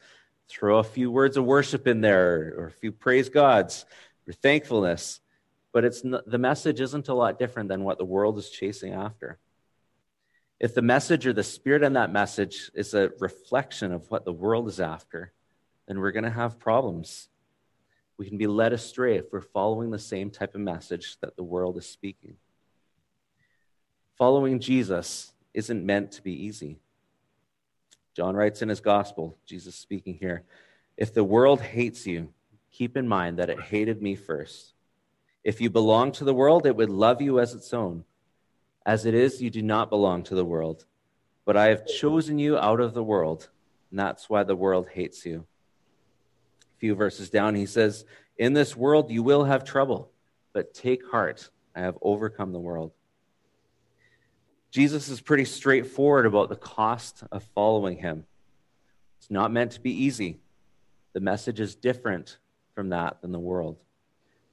Throw 0.48 0.78
a 0.78 0.84
few 0.84 1.10
words 1.10 1.36
of 1.36 1.46
worship 1.46 1.88
in 1.88 2.02
there 2.02 2.54
or 2.56 2.68
a 2.68 2.72
few 2.72 2.92
praise 2.92 3.30
gods 3.30 3.86
or 4.28 4.34
thankfulness 4.34 5.20
but 5.78 5.86
it's 5.86 6.02
the 6.02 6.40
message 6.40 6.82
isn't 6.82 7.08
a 7.08 7.14
lot 7.14 7.38
different 7.38 7.70
than 7.70 7.84
what 7.84 8.00
the 8.00 8.04
world 8.04 8.40
is 8.40 8.50
chasing 8.50 8.94
after. 8.94 9.38
If 10.60 10.74
the 10.74 10.82
message 10.82 11.28
or 11.28 11.34
the 11.34 11.44
spirit 11.44 11.84
in 11.84 11.94
that 11.94 12.12
message 12.12 12.72
is 12.74 12.96
a 12.96 13.12
reflection 13.20 13.92
of 13.94 14.10
what 14.10 14.26
the 14.26 14.34
world 14.34 14.68
is 14.70 14.80
after, 14.80 15.34
then 15.88 16.00
we're 16.00 16.14
going 16.14 16.24
to 16.24 16.32
have 16.32 16.58
problems. 16.58 17.30
We 18.18 18.28
can 18.28 18.40
be 18.40 18.48
led 18.48 18.74
astray 18.74 19.18
if 19.18 19.26
we're 19.32 19.42
following 19.42 19.92
the 19.92 20.00
same 20.00 20.32
type 20.32 20.56
of 20.56 20.62
message 20.62 21.18
that 21.22 21.36
the 21.36 21.44
world 21.44 21.78
is 21.78 21.86
speaking. 21.86 22.38
Following 24.18 24.60
Jesus 24.60 25.32
isn't 25.54 25.86
meant 25.86 26.12
to 26.14 26.24
be 26.24 26.34
easy. 26.34 26.80
John 28.16 28.36
writes 28.36 28.64
in 28.64 28.70
his 28.70 28.80
gospel, 28.82 29.38
Jesus 29.46 29.76
speaking 29.76 30.16
here, 30.16 30.42
if 30.98 31.14
the 31.14 31.24
world 31.24 31.62
hates 31.62 32.08
you, 32.08 32.30
keep 32.72 32.98
in 32.98 33.08
mind 33.08 33.38
that 33.38 33.52
it 33.52 33.62
hated 33.62 34.02
me 34.02 34.16
first. 34.16 34.74
If 35.44 35.62
you 35.62 35.70
belong 35.70 36.12
to 36.14 36.24
the 36.24 36.34
world, 36.34 36.66
it 36.66 36.76
would 36.76 36.90
love 36.90 37.22
you 37.22 37.40
as 37.40 37.54
its 37.54 37.74
own. 37.74 38.04
As 38.86 39.06
it 39.06 39.14
is, 39.14 39.42
you 39.42 39.50
do 39.50 39.62
not 39.62 39.90
belong 39.90 40.24
to 40.24 40.36
the 40.36 40.46
world. 40.46 40.86
But 41.46 41.58
I 41.58 41.68
have 41.68 41.86
chosen 41.86 42.40
you 42.40 42.58
out 42.58 42.80
of 42.80 42.94
the 42.94 43.04
world, 43.04 43.50
and 43.92 44.00
that's 44.00 44.30
why 44.30 44.44
the 44.44 44.56
world 44.56 44.88
hates 44.94 45.26
you. 45.26 45.46
A 46.76 46.80
few 46.80 46.96
verses 46.96 47.30
down, 47.30 47.56
he 47.56 47.66
says, 47.66 48.06
In 48.38 48.54
this 48.54 48.76
world 48.76 49.10
you 49.10 49.24
will 49.24 49.46
have 49.46 49.64
trouble, 49.64 50.12
but 50.54 50.74
take 50.74 51.06
heart. 51.10 51.50
I 51.76 51.82
have 51.82 51.98
overcome 52.02 52.52
the 52.52 52.60
world. 52.60 52.92
Jesus 54.72 55.10
is 55.10 55.22
pretty 55.22 55.46
straightforward 55.46 56.26
about 56.26 56.50
the 56.50 56.56
cost 56.56 57.24
of 57.32 57.44
following 57.56 57.98
him. 57.98 58.26
It's 59.18 59.32
not 59.32 59.52
meant 59.52 59.72
to 59.74 59.82
be 59.82 59.92
easy. 59.92 60.40
The 61.14 61.20
message 61.20 61.60
is 61.60 61.76
different 61.76 62.38
from 62.76 62.90
that 62.90 63.22
than 63.22 63.32
the 63.32 63.40
world. 63.40 63.78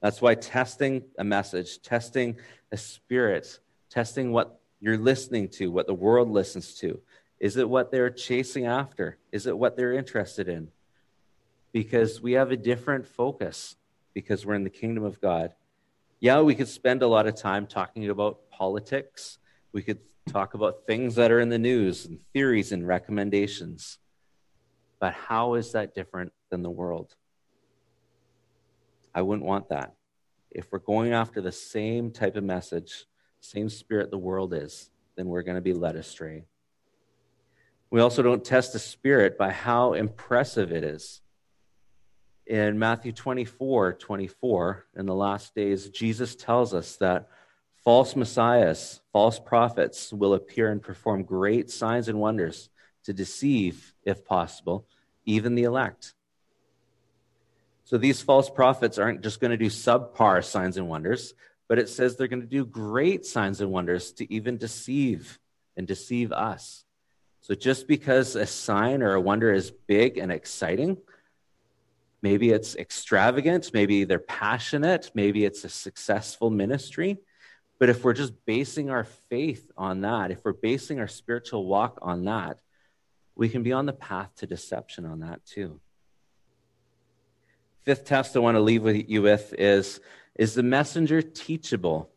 That's 0.05 0.21
why 0.21 0.35
testing 0.35 1.01
a 1.17 1.23
message, 1.23 1.81
testing 1.81 2.37
a 2.71 2.77
spirit, 2.77 3.59
testing 3.89 4.31
what 4.31 4.61
you're 4.79 4.99
listening 4.99 5.49
to, 5.57 5.71
what 5.71 5.87
the 5.87 5.95
world 5.95 6.29
listens 6.29 6.75
to. 6.75 6.99
Is 7.39 7.57
it 7.57 7.67
what 7.67 7.91
they're 7.91 8.11
chasing 8.11 8.67
after? 8.67 9.17
Is 9.31 9.47
it 9.47 9.57
what 9.57 9.75
they're 9.75 9.93
interested 9.93 10.47
in? 10.47 10.67
Because 11.71 12.21
we 12.21 12.33
have 12.33 12.51
a 12.51 12.55
different 12.55 13.07
focus 13.07 13.77
because 14.13 14.45
we're 14.45 14.53
in 14.53 14.63
the 14.63 14.69
kingdom 14.69 15.03
of 15.03 15.19
God. 15.19 15.53
Yeah, 16.19 16.41
we 16.41 16.53
could 16.53 16.67
spend 16.67 17.01
a 17.01 17.07
lot 17.07 17.25
of 17.25 17.33
time 17.33 17.65
talking 17.65 18.07
about 18.07 18.51
politics. 18.51 19.39
We 19.71 19.81
could 19.81 20.01
talk 20.29 20.53
about 20.53 20.85
things 20.85 21.15
that 21.15 21.31
are 21.31 21.39
in 21.39 21.49
the 21.49 21.57
news 21.57 22.05
and 22.05 22.19
theories 22.31 22.71
and 22.71 22.87
recommendations. 22.87 23.97
But 24.99 25.13
how 25.13 25.55
is 25.55 25.71
that 25.71 25.95
different 25.95 26.31
than 26.51 26.61
the 26.61 26.69
world? 26.69 27.15
I 29.15 29.21
wouldn't 29.21 29.47
want 29.47 29.69
that. 29.69 29.95
if 30.51 30.71
we're 30.71 30.79
going 30.79 31.11
after 31.11 31.41
the 31.41 31.51
same 31.51 32.11
type 32.11 32.35
of 32.35 32.43
message, 32.43 33.05
same 33.39 33.67
spirit 33.69 34.11
the 34.11 34.17
world 34.17 34.53
is, 34.53 34.89
then 35.15 35.27
we're 35.27 35.41
going 35.41 35.55
to 35.55 35.61
be 35.61 35.73
led 35.73 35.95
astray. 35.95 36.43
We 37.89 38.01
also 38.01 38.21
don't 38.21 38.43
test 38.43 38.73
the 38.73 38.79
spirit 38.79 39.37
by 39.37 39.51
how 39.51 39.93
impressive 39.93 40.71
it 40.71 40.83
is. 40.83 41.21
In 42.45 42.77
Matthew 42.77 43.11
24 43.11 43.93
24, 43.93 44.85
in 44.97 45.05
the 45.05 45.15
last 45.15 45.55
days, 45.55 45.89
Jesus 45.89 46.35
tells 46.35 46.73
us 46.73 46.95
that 46.97 47.27
false 47.83 48.15
messiahs, 48.15 49.01
false 49.11 49.39
prophets 49.39 50.13
will 50.13 50.33
appear 50.33 50.71
and 50.71 50.81
perform 50.81 51.23
great 51.23 51.69
signs 51.69 52.07
and 52.07 52.19
wonders 52.19 52.69
to 53.05 53.13
deceive, 53.13 53.93
if 54.03 54.23
possible, 54.25 54.87
even 55.25 55.55
the 55.55 55.63
elect. 55.63 56.13
So 57.85 57.99
these 57.99 58.19
false 58.19 58.49
prophets 58.49 58.97
aren't 58.97 59.21
just 59.21 59.39
going 59.39 59.51
to 59.51 59.57
do 59.57 59.67
subpar 59.67 60.43
signs 60.43 60.77
and 60.77 60.89
wonders, 60.89 61.35
but 61.67 61.77
it 61.77 61.87
says 61.87 62.15
they're 62.15 62.27
going 62.27 62.41
to 62.41 62.47
do 62.47 62.65
great 62.65 63.25
signs 63.25 63.61
and 63.61 63.71
wonders 63.71 64.11
to 64.13 64.33
even 64.33 64.57
deceive 64.57 65.39
and 65.77 65.87
deceive 65.87 66.31
us. 66.31 66.83
So 67.41 67.53
just 67.53 67.87
because 67.87 68.35
a 68.35 68.47
sign 68.47 69.03
or 69.03 69.13
a 69.13 69.21
wonder 69.21 69.53
is 69.53 69.69
big 69.69 70.17
and 70.17 70.31
exciting, 70.31 70.97
maybe 72.23 72.49
it's 72.49 72.75
extravagant, 72.75 73.69
maybe 73.71 74.03
they're 74.03 74.17
passionate, 74.17 75.11
maybe 75.13 75.45
it's 75.45 75.63
a 75.63 75.69
successful 75.69 76.49
ministry. 76.49 77.19
But 77.79 77.89
if 77.89 78.03
we're 78.03 78.13
just 78.13 78.33
basing 78.47 78.89
our 78.89 79.03
faith 79.29 79.69
on 79.77 80.01
that, 80.01 80.31
if 80.31 80.43
we're 80.43 80.53
basing 80.53 80.99
our 80.99 81.07
spiritual 81.07 81.67
walk 81.67 81.99
on 82.01 82.25
that, 82.25 82.57
we 83.35 83.47
can 83.47 83.61
be 83.61 83.73
on 83.73 83.85
the 83.85 83.93
path 83.93 84.31
to 84.37 84.47
deception 84.47 85.05
on 85.05 85.19
that 85.19 85.45
too. 85.45 85.79
Fifth 87.85 88.05
test 88.05 88.35
I 88.35 88.39
want 88.39 88.55
to 88.55 88.61
leave 88.61 88.81
with 88.81 89.07
you 89.07 89.21
with 89.21 89.53
is 89.57 89.99
is 90.35 90.55
the 90.55 90.63
messenger 90.63 91.21
teachable? 91.21 92.09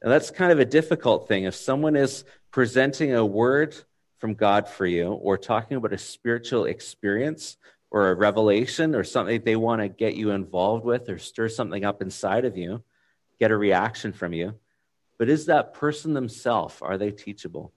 And 0.00 0.10
that's 0.10 0.30
kind 0.30 0.52
of 0.52 0.60
a 0.60 0.64
difficult 0.64 1.26
thing. 1.26 1.44
If 1.44 1.54
someone 1.56 1.96
is 1.96 2.24
presenting 2.52 3.12
a 3.12 3.26
word 3.26 3.74
from 4.18 4.34
God 4.34 4.68
for 4.68 4.86
you 4.86 5.08
or 5.12 5.36
talking 5.36 5.76
about 5.76 5.92
a 5.92 5.98
spiritual 5.98 6.64
experience 6.64 7.56
or 7.90 8.10
a 8.10 8.14
revelation 8.14 8.94
or 8.94 9.04
something 9.04 9.42
they 9.42 9.56
want 9.56 9.82
to 9.82 9.88
get 9.88 10.14
you 10.14 10.30
involved 10.30 10.84
with 10.84 11.08
or 11.08 11.18
stir 11.18 11.48
something 11.48 11.84
up 11.84 12.00
inside 12.00 12.44
of 12.44 12.56
you, 12.56 12.82
get 13.40 13.50
a 13.50 13.56
reaction 13.56 14.12
from 14.12 14.32
you. 14.32 14.54
But 15.18 15.28
is 15.28 15.46
that 15.46 15.74
person 15.74 16.14
themselves, 16.14 16.80
are 16.80 16.96
they 16.96 17.10
teachable? 17.10 17.72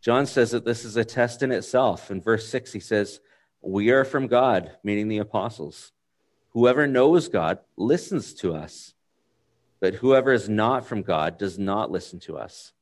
John 0.00 0.26
says 0.26 0.50
that 0.50 0.64
this 0.64 0.84
is 0.84 0.96
a 0.96 1.04
test 1.04 1.42
in 1.42 1.52
itself. 1.52 2.10
In 2.10 2.20
verse 2.20 2.48
6, 2.48 2.72
he 2.72 2.80
says, 2.80 3.20
We 3.66 3.90
are 3.90 4.04
from 4.04 4.26
God, 4.26 4.72
meaning 4.82 5.08
the 5.08 5.18
apostles. 5.18 5.92
Whoever 6.50 6.86
knows 6.86 7.28
God 7.28 7.58
listens 7.76 8.34
to 8.34 8.54
us, 8.54 8.92
but 9.80 9.94
whoever 9.94 10.32
is 10.32 10.48
not 10.48 10.86
from 10.86 11.02
God 11.02 11.38
does 11.38 11.58
not 11.58 11.90
listen 11.90 12.20
to 12.20 12.36
us. 12.36 12.72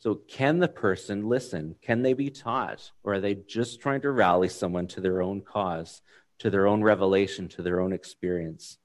So, 0.00 0.14
can 0.14 0.60
the 0.60 0.68
person 0.68 1.28
listen? 1.28 1.74
Can 1.82 2.02
they 2.02 2.12
be 2.12 2.30
taught? 2.30 2.92
Or 3.02 3.14
are 3.14 3.20
they 3.20 3.34
just 3.34 3.80
trying 3.80 4.02
to 4.02 4.10
rally 4.10 4.48
someone 4.48 4.86
to 4.88 5.00
their 5.00 5.20
own 5.20 5.40
cause, 5.40 6.02
to 6.38 6.50
their 6.50 6.66
own 6.66 6.82
revelation, 6.82 7.48
to 7.48 7.62
their 7.62 7.80
own 7.80 7.92
experience? 7.92 8.78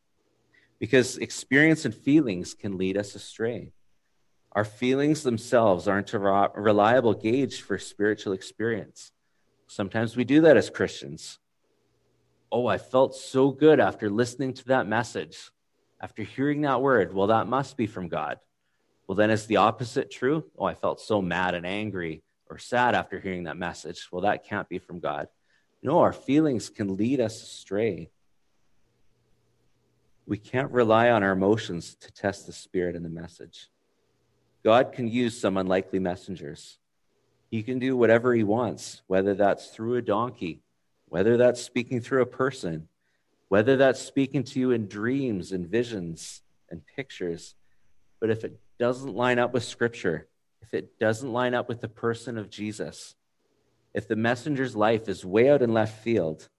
Because 0.79 1.17
experience 1.17 1.85
and 1.85 1.93
feelings 1.93 2.53
can 2.53 2.77
lead 2.77 2.97
us 2.97 3.15
astray. 3.15 3.73
Our 4.53 4.65
feelings 4.65 5.23
themselves 5.23 5.87
aren't 5.87 6.13
a 6.13 6.19
reliable 6.19 7.13
gauge 7.13 7.61
for 7.61 7.77
spiritual 7.77 8.33
experience. 8.33 9.12
Sometimes 9.73 10.15
we 10.15 10.23
do 10.23 10.41
that 10.41 10.55
as 10.55 10.69
Christians. 10.69 11.39
Oh, 12.51 12.67
I 12.67 12.77
felt 12.77 13.15
so 13.15 13.49
good 13.49 13.79
after 13.79 14.07
listening 14.07 14.53
to 14.53 14.65
that 14.65 14.87
message, 14.87 15.49
after 15.99 16.21
hearing 16.21 16.61
that 16.61 16.83
word. 16.83 17.11
Well, 17.11 17.25
that 17.27 17.47
must 17.47 17.75
be 17.75 17.87
from 17.87 18.07
God. 18.07 18.37
Well, 19.07 19.15
then 19.15 19.31
is 19.31 19.47
the 19.47 19.57
opposite 19.57 20.11
true? 20.11 20.43
Oh, 20.59 20.65
I 20.65 20.75
felt 20.75 21.01
so 21.01 21.23
mad 21.23 21.55
and 21.55 21.65
angry 21.65 22.21
or 22.51 22.59
sad 22.59 22.93
after 22.93 23.19
hearing 23.19 23.45
that 23.45 23.57
message. 23.57 24.09
Well, 24.11 24.21
that 24.21 24.45
can't 24.45 24.69
be 24.69 24.77
from 24.77 24.99
God. 24.99 25.27
No, 25.81 26.01
our 26.01 26.13
feelings 26.13 26.69
can 26.69 26.95
lead 26.95 27.19
us 27.19 27.41
astray. 27.41 28.11
We 30.27 30.37
can't 30.37 30.71
rely 30.71 31.09
on 31.09 31.23
our 31.23 31.31
emotions 31.31 31.95
to 32.01 32.11
test 32.11 32.45
the 32.45 32.53
spirit 32.53 32.95
and 32.95 33.03
the 33.03 33.09
message. 33.09 33.69
God 34.63 34.91
can 34.91 35.07
use 35.07 35.41
some 35.41 35.57
unlikely 35.57 35.97
messengers. 35.97 36.77
He 37.53 37.61
can 37.61 37.77
do 37.77 37.95
whatever 37.95 38.33
he 38.33 38.43
wants, 38.43 39.03
whether 39.05 39.35
that's 39.35 39.67
through 39.67 39.97
a 39.97 40.01
donkey, 40.01 40.63
whether 41.09 41.37
that's 41.37 41.61
speaking 41.61 42.01
through 42.01 42.23
a 42.23 42.25
person, 42.25 42.87
whether 43.47 43.77
that's 43.77 44.01
speaking 44.01 44.43
to 44.45 44.59
you 44.59 44.71
in 44.71 44.87
dreams 44.87 45.51
and 45.51 45.67
visions 45.67 46.41
and 46.71 46.81
pictures. 46.95 47.53
But 48.19 48.31
if 48.31 48.43
it 48.43 48.59
doesn't 48.79 49.13
line 49.13 49.37
up 49.37 49.53
with 49.53 49.63
Scripture, 49.63 50.27
if 50.63 50.73
it 50.73 50.97
doesn't 50.97 51.31
line 51.31 51.53
up 51.53 51.69
with 51.69 51.79
the 51.79 51.87
person 51.87 52.39
of 52.39 52.49
Jesus, 52.49 53.13
if 53.93 54.07
the 54.07 54.15
messenger's 54.15 54.75
life 54.75 55.07
is 55.07 55.23
way 55.23 55.51
out 55.51 55.61
in 55.61 55.73
left 55.73 56.03
field, 56.03 56.49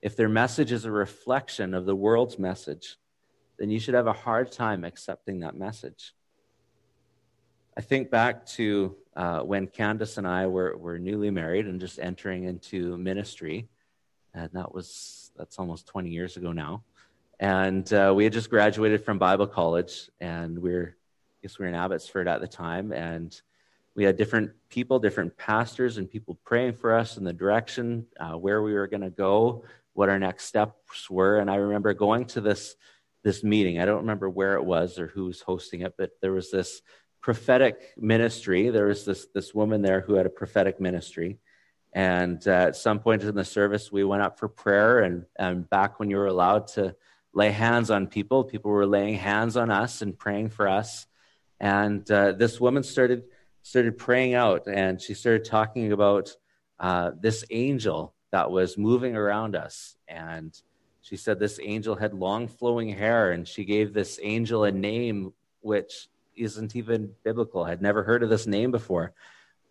if 0.00 0.14
their 0.14 0.28
message 0.28 0.70
is 0.70 0.84
a 0.84 0.92
reflection 0.92 1.74
of 1.74 1.86
the 1.86 1.96
world's 1.96 2.38
message, 2.38 2.98
then 3.58 3.68
you 3.68 3.80
should 3.80 3.94
have 3.94 4.06
a 4.06 4.12
hard 4.12 4.52
time 4.52 4.84
accepting 4.84 5.40
that 5.40 5.56
message. 5.56 6.14
I 7.78 7.82
think 7.82 8.10
back 8.10 8.46
to 8.46 8.96
uh, 9.16 9.40
when 9.40 9.66
Candace 9.66 10.16
and 10.16 10.26
I 10.26 10.46
were, 10.46 10.76
were 10.76 10.98
newly 10.98 11.30
married 11.30 11.66
and 11.66 11.78
just 11.78 11.98
entering 11.98 12.44
into 12.44 12.96
ministry. 12.96 13.68
And 14.32 14.50
that 14.54 14.74
was, 14.74 15.30
that's 15.36 15.58
almost 15.58 15.86
20 15.86 16.08
years 16.08 16.36
ago 16.36 16.52
now. 16.52 16.84
And 17.38 17.90
uh, 17.92 18.14
we 18.16 18.24
had 18.24 18.32
just 18.32 18.48
graduated 18.48 19.04
from 19.04 19.18
Bible 19.18 19.46
college 19.46 20.10
and 20.20 20.58
we 20.58 20.72
are 20.72 20.96
I 20.96 21.38
guess 21.42 21.58
we 21.58 21.64
were 21.64 21.68
in 21.68 21.74
Abbotsford 21.74 22.28
at 22.28 22.40
the 22.40 22.48
time. 22.48 22.92
And 22.92 23.38
we 23.94 24.04
had 24.04 24.16
different 24.16 24.52
people, 24.70 24.98
different 24.98 25.36
pastors 25.36 25.98
and 25.98 26.10
people 26.10 26.38
praying 26.44 26.74
for 26.74 26.94
us 26.94 27.18
in 27.18 27.24
the 27.24 27.32
direction, 27.32 28.06
uh, 28.18 28.32
where 28.32 28.62
we 28.62 28.72
were 28.72 28.86
going 28.86 29.02
to 29.02 29.10
go, 29.10 29.64
what 29.92 30.08
our 30.08 30.18
next 30.18 30.44
steps 30.44 31.10
were. 31.10 31.38
And 31.38 31.50
I 31.50 31.56
remember 31.56 31.92
going 31.94 32.24
to 32.26 32.40
this, 32.40 32.76
this 33.22 33.44
meeting. 33.44 33.80
I 33.80 33.84
don't 33.84 34.00
remember 34.00 34.30
where 34.30 34.54
it 34.54 34.64
was 34.64 34.98
or 34.98 35.08
who 35.08 35.26
was 35.26 35.42
hosting 35.42 35.82
it, 35.82 35.94
but 35.98 36.12
there 36.22 36.32
was 36.32 36.50
this 36.50 36.80
prophetic 37.26 37.92
ministry. 37.98 38.70
There 38.70 38.86
was 38.86 39.04
this, 39.04 39.26
this 39.34 39.52
woman 39.52 39.82
there 39.82 40.00
who 40.00 40.14
had 40.14 40.26
a 40.26 40.30
prophetic 40.30 40.80
ministry. 40.80 41.40
And 41.92 42.40
uh, 42.46 42.68
at 42.68 42.76
some 42.76 43.00
point 43.00 43.24
in 43.24 43.34
the 43.34 43.44
service, 43.44 43.90
we 43.90 44.04
went 44.04 44.22
up 44.22 44.38
for 44.38 44.46
prayer. 44.46 45.00
And, 45.00 45.26
and 45.36 45.68
back 45.68 45.98
when 45.98 46.08
you 46.08 46.18
were 46.18 46.28
allowed 46.28 46.68
to 46.74 46.94
lay 47.34 47.50
hands 47.50 47.90
on 47.90 48.06
people, 48.06 48.44
people 48.44 48.70
were 48.70 48.86
laying 48.86 49.16
hands 49.16 49.56
on 49.56 49.72
us 49.72 50.02
and 50.02 50.16
praying 50.16 50.50
for 50.50 50.68
us. 50.68 51.08
And 51.58 52.08
uh, 52.08 52.30
this 52.30 52.60
woman 52.60 52.84
started, 52.84 53.24
started 53.62 53.98
praying 53.98 54.34
out, 54.34 54.68
and 54.68 55.00
she 55.00 55.14
started 55.14 55.44
talking 55.44 55.90
about 55.90 56.30
uh, 56.78 57.10
this 57.20 57.44
angel 57.50 58.14
that 58.30 58.52
was 58.52 58.78
moving 58.78 59.16
around 59.16 59.56
us. 59.56 59.96
And 60.06 60.56
she 61.00 61.16
said 61.16 61.40
this 61.40 61.58
angel 61.60 61.96
had 61.96 62.14
long 62.14 62.46
flowing 62.46 62.90
hair, 62.90 63.32
and 63.32 63.48
she 63.48 63.64
gave 63.64 63.92
this 63.92 64.20
angel 64.22 64.62
a 64.62 64.70
name 64.70 65.32
which 65.60 66.06
isn't 66.36 66.76
even 66.76 67.12
biblical. 67.24 67.64
I'd 67.64 67.82
never 67.82 68.02
heard 68.02 68.22
of 68.22 68.30
this 68.30 68.46
name 68.46 68.70
before. 68.70 69.12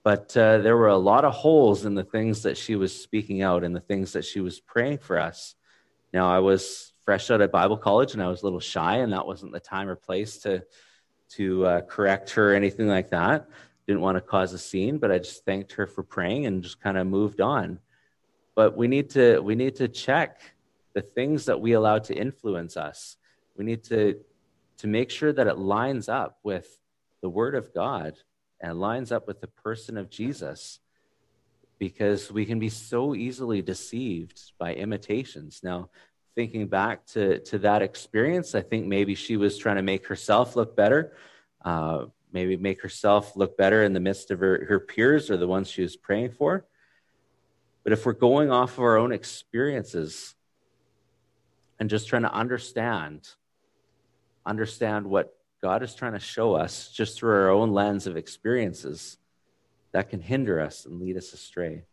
But 0.04 0.38
uh, 0.38 0.60
there 0.60 0.78
were 0.78 0.90
a 0.90 0.98
lot 0.98 1.26
of 1.26 1.34
holes 1.34 1.86
in 1.86 1.96
the 1.96 2.04
things 2.04 2.44
that 2.44 2.58
she 2.58 2.76
was 2.76 2.96
speaking 2.96 3.42
out 3.42 3.64
and 3.64 3.76
the 3.76 3.80
things 3.80 4.14
that 4.14 4.24
she 4.24 4.40
was 4.40 4.60
praying 4.60 5.00
for 5.00 5.20
us. 5.20 5.56
Now, 6.14 6.30
I 6.30 6.40
was 6.40 6.94
fresh 7.04 7.32
out 7.32 7.42
of 7.42 7.52
Bible 7.52 7.78
college 7.78 8.14
and 8.14 8.22
I 8.22 8.28
was 8.28 8.42
a 8.42 8.46
little 8.46 8.60
shy, 8.60 8.98
and 8.98 9.14
that 9.14 9.26
wasn't 9.26 9.52
the 9.52 9.60
time 9.60 9.90
or 9.90 9.96
place 9.96 10.38
to, 10.40 10.64
to 11.30 11.66
uh, 11.66 11.82
correct 11.82 12.30
her 12.32 12.52
or 12.52 12.56
anything 12.56 12.88
like 12.88 13.10
that. 13.10 13.48
Didn't 13.88 14.02
want 14.02 14.18
to 14.18 14.22
cause 14.22 14.54
a 14.54 14.60
scene, 14.60 15.00
but 15.00 15.12
I 15.12 15.18
just 15.18 15.44
thanked 15.44 15.74
her 15.74 15.88
for 15.88 16.04
praying 16.04 16.46
and 16.46 16.64
just 16.64 16.80
kind 16.82 16.98
of 16.98 17.08
moved 17.08 17.42
on. 17.42 17.80
But 18.56 18.78
we 18.78 18.88
need 18.88 19.10
to 19.12 19.40
we 19.40 19.56
need 19.56 19.76
to 19.78 19.88
check 19.88 20.40
the 20.94 21.02
things 21.02 21.46
that 21.46 21.60
we 21.60 21.74
allow 21.74 22.00
to 22.00 22.16
influence 22.16 22.78
us. 22.78 23.18
We 23.58 23.66
need 23.66 23.84
to 23.86 24.20
to 24.78 24.88
make 24.88 25.10
sure 25.10 25.32
that 25.32 25.48
it 25.48 25.58
lines 25.58 26.10
up 26.10 26.40
with 26.44 26.80
the 27.22 27.30
Word 27.30 27.56
of 27.56 27.74
God 27.74 28.18
and 28.62 28.80
lines 28.80 29.12
up 29.12 29.28
with 29.28 29.42
the 29.42 29.48
person 29.48 29.98
of 29.98 30.10
Jesus 30.10 30.80
because 31.80 32.32
we 32.32 32.46
can 32.46 32.60
be 32.60 32.70
so 32.70 33.16
easily 33.16 33.62
deceived 33.62 34.54
by 34.58 34.74
imitations. 34.74 35.62
Now, 35.64 35.90
thinking 36.36 36.68
back 36.68 37.06
to, 37.08 37.40
to 37.40 37.60
that 37.60 37.82
experience, 37.82 38.56
I 38.56 38.62
think 38.62 38.86
maybe 38.86 39.16
she 39.16 39.38
was 39.38 39.58
trying 39.58 39.78
to 39.78 39.82
make 39.82 40.08
herself 40.08 40.56
look 40.56 40.76
better, 40.76 41.16
uh, 41.64 42.06
maybe 42.32 42.58
make 42.58 42.82
herself 42.82 43.36
look 43.36 43.58
better 43.58 43.84
in 43.84 43.94
the 43.94 44.00
midst 44.00 44.32
of 44.32 44.40
her, 44.40 44.66
her 44.68 44.80
peers 44.80 45.30
or 45.30 45.38
the 45.38 45.48
ones 45.48 45.70
she 45.70 45.82
was 45.82 45.96
praying 45.96 46.32
for. 46.32 46.66
But 47.84 47.94
if 47.94 48.06
we're 48.06 48.14
going 48.14 48.52
off 48.52 48.74
of 48.74 48.84
our 48.84 48.98
own 48.98 49.12
experiences 49.12 50.36
and 51.80 51.90
just 51.90 52.08
trying 52.08 52.24
to 52.24 52.34
understand 52.34 53.30
understand 54.46 55.08
what 55.08 55.34
God 55.62 55.84
is 55.84 55.96
trying 55.96 56.14
to 56.14 56.20
show 56.20 56.54
us 56.54 56.92
just 56.92 57.18
through 57.18 57.32
our 57.32 57.50
own 57.50 57.72
lens 57.72 58.08
of 58.08 58.18
experiences, 58.18 59.18
that 59.92 60.10
can 60.10 60.22
hinder 60.22 60.60
us 60.60 60.86
and 60.86 61.00
lead 61.00 61.18
us 61.18 61.34
astray. 61.34 61.84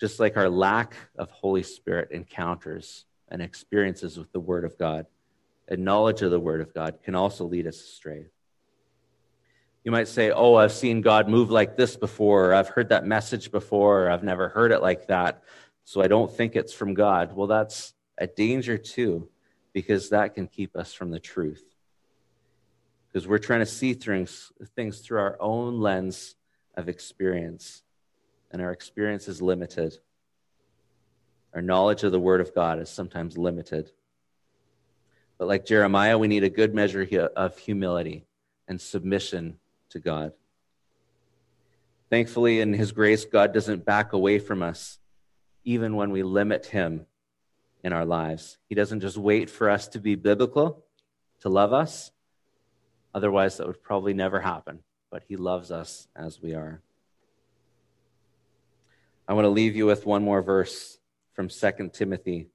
Just 0.00 0.20
like 0.20 0.36
our 0.36 0.50
lack 0.50 0.94
of 1.16 1.30
Holy 1.30 1.62
Spirit 1.62 2.10
encounters 2.10 3.04
and 3.28 3.40
experiences 3.40 4.18
with 4.18 4.30
the 4.32 4.40
Word 4.40 4.64
of 4.64 4.76
God 4.76 5.06
and 5.68 5.84
knowledge 5.84 6.22
of 6.22 6.30
the 6.30 6.40
Word 6.40 6.60
of 6.60 6.74
God 6.74 6.98
can 7.02 7.14
also 7.14 7.44
lead 7.44 7.66
us 7.66 7.80
astray. 7.80 8.26
You 9.84 9.92
might 9.92 10.08
say, 10.08 10.30
Oh, 10.30 10.56
I've 10.56 10.72
seen 10.72 11.00
God 11.00 11.28
move 11.28 11.50
like 11.50 11.76
this 11.76 11.96
before, 11.96 12.50
or 12.50 12.54
I've 12.54 12.68
heard 12.68 12.88
that 12.88 13.06
message 13.06 13.50
before, 13.50 14.06
or 14.06 14.10
I've 14.10 14.24
never 14.24 14.48
heard 14.48 14.72
it 14.72 14.82
like 14.82 15.06
that, 15.06 15.42
so 15.84 16.02
I 16.02 16.08
don't 16.08 16.30
think 16.30 16.56
it's 16.56 16.72
from 16.72 16.94
God. 16.94 17.34
Well, 17.34 17.46
that's 17.46 17.94
a 18.18 18.26
danger 18.26 18.78
too, 18.78 19.28
because 19.76 20.08
that 20.08 20.34
can 20.34 20.46
keep 20.46 20.74
us 20.74 20.94
from 20.94 21.10
the 21.10 21.20
truth. 21.20 21.62
Because 23.06 23.28
we're 23.28 23.36
trying 23.36 23.60
to 23.60 23.66
see 23.66 23.92
things, 23.92 24.50
things 24.74 25.00
through 25.00 25.18
our 25.18 25.36
own 25.38 25.80
lens 25.80 26.34
of 26.78 26.88
experience, 26.88 27.82
and 28.50 28.62
our 28.62 28.72
experience 28.72 29.28
is 29.28 29.42
limited. 29.42 29.98
Our 31.52 31.60
knowledge 31.60 32.04
of 32.04 32.12
the 32.12 32.18
Word 32.18 32.40
of 32.40 32.54
God 32.54 32.78
is 32.78 32.88
sometimes 32.88 33.36
limited. 33.36 33.90
But 35.36 35.46
like 35.46 35.66
Jeremiah, 35.66 36.16
we 36.16 36.26
need 36.26 36.44
a 36.44 36.48
good 36.48 36.74
measure 36.74 37.28
of 37.36 37.58
humility 37.58 38.24
and 38.66 38.80
submission 38.80 39.58
to 39.90 39.98
God. 39.98 40.32
Thankfully, 42.08 42.62
in 42.62 42.72
His 42.72 42.92
grace, 42.92 43.26
God 43.26 43.52
doesn't 43.52 43.84
back 43.84 44.14
away 44.14 44.38
from 44.38 44.62
us, 44.62 44.98
even 45.64 45.96
when 45.96 46.12
we 46.12 46.22
limit 46.22 46.64
Him 46.64 47.04
in 47.86 47.92
our 47.92 48.04
lives. 48.04 48.58
He 48.68 48.74
doesn't 48.74 48.98
just 48.98 49.16
wait 49.16 49.48
for 49.48 49.70
us 49.70 49.86
to 49.88 50.00
be 50.00 50.16
biblical, 50.16 50.84
to 51.40 51.48
love 51.48 51.72
us. 51.72 52.10
Otherwise, 53.14 53.56
that 53.56 53.68
would 53.68 53.80
probably 53.80 54.12
never 54.12 54.40
happen. 54.40 54.80
But 55.08 55.22
He 55.28 55.36
loves 55.36 55.70
us 55.70 56.08
as 56.16 56.42
we 56.42 56.52
are. 56.54 56.82
I 59.28 59.34
want 59.34 59.44
to 59.44 59.50
leave 59.50 59.76
you 59.76 59.86
with 59.86 60.04
one 60.04 60.24
more 60.24 60.42
verse 60.42 60.98
from 61.34 61.48
2 61.48 61.90
Timothy 61.92 62.48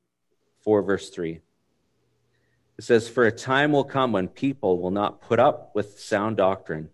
4, 0.65 0.82
verse 0.82 1.10
3. 1.10 1.39
It 2.78 2.84
says, 2.84 3.08
For 3.08 3.26
a 3.26 3.32
time 3.32 3.72
will 3.72 3.86
come 3.86 4.12
when 4.12 4.28
people 4.28 4.82
will 4.82 4.91
not 4.91 5.22
put 5.22 5.39
up 5.39 5.74
with 5.74 5.98
sound 5.98 6.36
doctrine. 6.36 6.89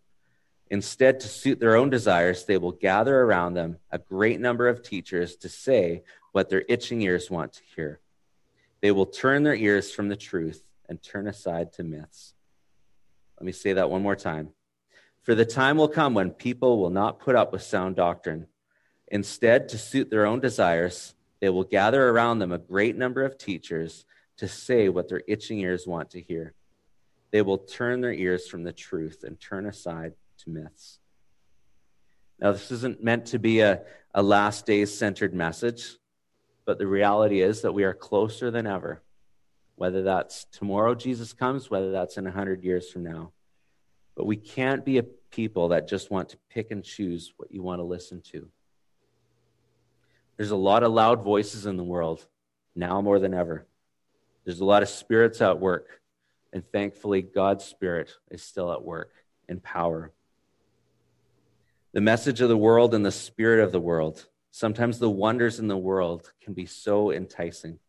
Instead, 0.69 1.21
to 1.21 1.27
suit 1.27 1.59
their 1.59 1.75
own 1.75 1.89
desires, 1.89 2.45
they 2.45 2.57
will 2.59 2.71
gather 2.71 3.19
around 3.19 3.55
them 3.55 3.77
a 3.89 3.97
great 3.97 4.39
number 4.39 4.67
of 4.67 4.83
teachers 4.83 5.35
to 5.37 5.49
say 5.49 6.03
what 6.33 6.49
their 6.49 6.63
itching 6.69 7.01
ears 7.01 7.31
want 7.31 7.53
to 7.53 7.61
hear. 7.75 7.99
They 8.81 8.91
will 8.91 9.05
turn 9.05 9.43
their 9.43 9.55
ears 9.55 9.91
from 9.91 10.09
the 10.09 10.15
truth 10.15 10.63
and 10.87 11.01
turn 11.01 11.27
aside 11.27 11.73
to 11.73 11.83
myths. 11.83 12.33
Let 13.39 13.45
me 13.45 13.51
say 13.51 13.73
that 13.73 13.89
one 13.89 14.01
more 14.01 14.15
time. 14.15 14.49
For 15.23 15.35
the 15.35 15.45
time 15.45 15.77
will 15.77 15.89
come 15.89 16.13
when 16.13 16.31
people 16.31 16.79
will 16.79 16.89
not 16.89 17.19
put 17.19 17.35
up 17.35 17.51
with 17.51 17.61
sound 17.61 17.95
doctrine. 17.95 18.47
Instead, 19.09 19.69
to 19.69 19.77
suit 19.77 20.09
their 20.09 20.25
own 20.25 20.39
desires, 20.39 21.15
they 21.39 21.49
will 21.49 21.63
gather 21.63 22.09
around 22.09 22.39
them 22.39 22.51
a 22.51 22.57
great 22.57 22.97
number 22.97 23.23
of 23.23 23.37
teachers 23.37 24.05
to 24.37 24.47
say 24.47 24.89
what 24.89 25.09
their 25.09 25.21
itching 25.27 25.59
ears 25.59 25.85
want 25.85 26.11
to 26.11 26.21
hear. 26.21 26.53
They 27.31 27.41
will 27.41 27.57
turn 27.57 28.01
their 28.01 28.13
ears 28.13 28.47
from 28.47 28.63
the 28.63 28.73
truth 28.73 29.23
and 29.23 29.39
turn 29.39 29.65
aside 29.65 30.13
to 30.39 30.49
myths. 30.49 30.99
Now, 32.39 32.51
this 32.51 32.71
isn't 32.71 33.03
meant 33.03 33.27
to 33.27 33.39
be 33.39 33.61
a, 33.61 33.81
a 34.13 34.21
last 34.21 34.65
days 34.65 34.95
centered 34.95 35.33
message, 35.33 35.97
but 36.67 36.77
the 36.77 36.85
reality 36.85 37.41
is 37.41 37.61
that 37.61 37.71
we 37.71 37.85
are 37.85 37.93
closer 37.93 38.51
than 38.51 38.67
ever, 38.67 39.01
whether 39.77 40.03
that's 40.03 40.45
tomorrow 40.51 40.93
Jesus 40.93 41.31
comes, 41.31 41.71
whether 41.71 41.91
that's 41.93 42.17
in 42.17 42.25
100 42.25 42.61
years 42.61 42.91
from 42.91 43.03
now. 43.03 43.31
But 44.17 44.25
we 44.27 44.35
can't 44.35 44.83
be 44.83 44.97
a 44.97 45.03
people 45.03 45.69
that 45.69 45.87
just 45.87 46.11
want 46.11 46.27
to 46.29 46.37
pick 46.49 46.71
and 46.71 46.83
choose 46.83 47.33
what 47.37 47.53
you 47.53 47.63
want 47.63 47.79
to 47.79 47.85
listen 47.85 48.21
to. 48.33 48.49
There's 50.35 50.51
a 50.51 50.57
lot 50.57 50.83
of 50.83 50.91
loud 50.91 51.23
voices 51.23 51.65
in 51.65 51.77
the 51.77 51.85
world, 51.85 52.25
now 52.75 53.01
more 53.01 53.17
than 53.17 53.33
ever. 53.33 53.65
There's 54.43 54.59
a 54.59 54.65
lot 54.65 54.83
of 54.83 54.89
spirits 54.89 55.39
at 55.39 55.59
work, 55.59 56.01
and 56.51 56.69
thankfully, 56.73 57.21
God's 57.21 57.63
Spirit 57.63 58.11
is 58.29 58.43
still 58.43 58.73
at 58.73 58.83
work 58.83 59.13
in 59.47 59.61
power. 59.61 60.11
The 61.93 62.01
message 62.01 62.41
of 62.41 62.49
the 62.49 62.57
world 62.57 62.93
and 62.93 63.05
the 63.05 63.11
spirit 63.11 63.63
of 63.63 63.71
the 63.71 63.79
world, 63.79 64.27
sometimes 64.51 64.99
the 64.99 65.09
wonders 65.09 65.59
in 65.59 65.67
the 65.67 65.77
world 65.77 66.31
can 66.41 66.53
be 66.53 66.65
so 66.65 67.11
enticing. 67.11 67.79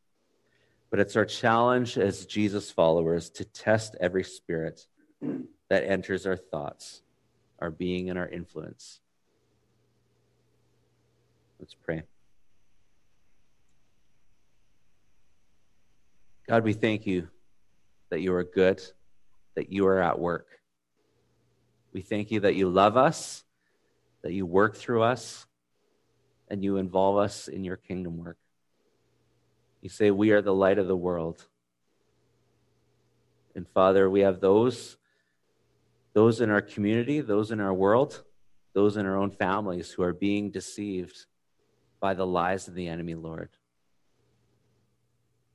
But 0.91 1.01
it's 1.01 1.17
our 1.17 1.25
challenge 1.25 1.99
as 1.99 2.27
Jesus 2.27 2.71
followers 2.71 3.31
to 3.31 3.45
test 3.45 3.97
every 4.01 4.25
spirit 4.25 4.87
that 5.69 5.85
enters 5.85 6.27
our 6.27 6.37
thoughts, 6.37 7.03
our 7.59 7.71
being, 7.71 8.09
and 8.11 8.19
our 8.19 8.29
influence. 8.29 9.01
Let's 11.59 11.75
pray. 11.75 12.03
God, 16.49 16.65
we 16.65 16.73
thank 16.73 17.07
you 17.07 17.29
that 18.11 18.21
you 18.21 18.33
are 18.33 18.45
good, 18.45 18.83
that 19.55 19.71
you 19.71 19.87
are 19.87 20.01
at 20.01 20.19
work. 20.19 20.47
We 21.93 22.01
thank 22.01 22.31
you 22.31 22.41
that 22.41 22.55
you 22.55 22.71
love 22.71 22.97
us, 22.97 23.45
that 24.23 24.33
you 24.33 24.47
work 24.47 24.77
through 24.77 25.03
us, 25.03 25.47
and 26.51 26.63
you 26.63 26.77
involve 26.77 27.19
us 27.19 27.49
in 27.49 27.65
your 27.65 27.77
kingdom 27.77 28.17
work. 28.17 28.39
You 29.81 29.89
say, 29.89 30.11
We 30.11 30.31
are 30.33 30.43
the 30.43 30.55
light 30.55 30.79
of 30.79 30.89
the 30.89 30.97
world. 30.97 31.47
And 33.55 33.67
Father, 33.69 34.09
we 34.09 34.21
have 34.21 34.41
those, 34.41 34.97
those 36.13 36.41
in 36.41 36.51
our 36.51 36.61
community, 36.61 37.21
those 37.21 37.51
in 37.51 37.61
our 37.61 37.75
world, 37.75 38.23
those 38.73 38.97
in 38.97 39.05
our 39.07 39.17
own 39.17 39.31
families 39.31 39.91
who 39.91 40.03
are 40.03 40.13
being 40.13 40.51
deceived 40.51 41.27
by 42.01 42.15
the 42.15 42.27
lies 42.27 42.69
of 42.69 42.75
the 42.75 42.87
enemy, 42.87 43.15
Lord. 43.15 43.51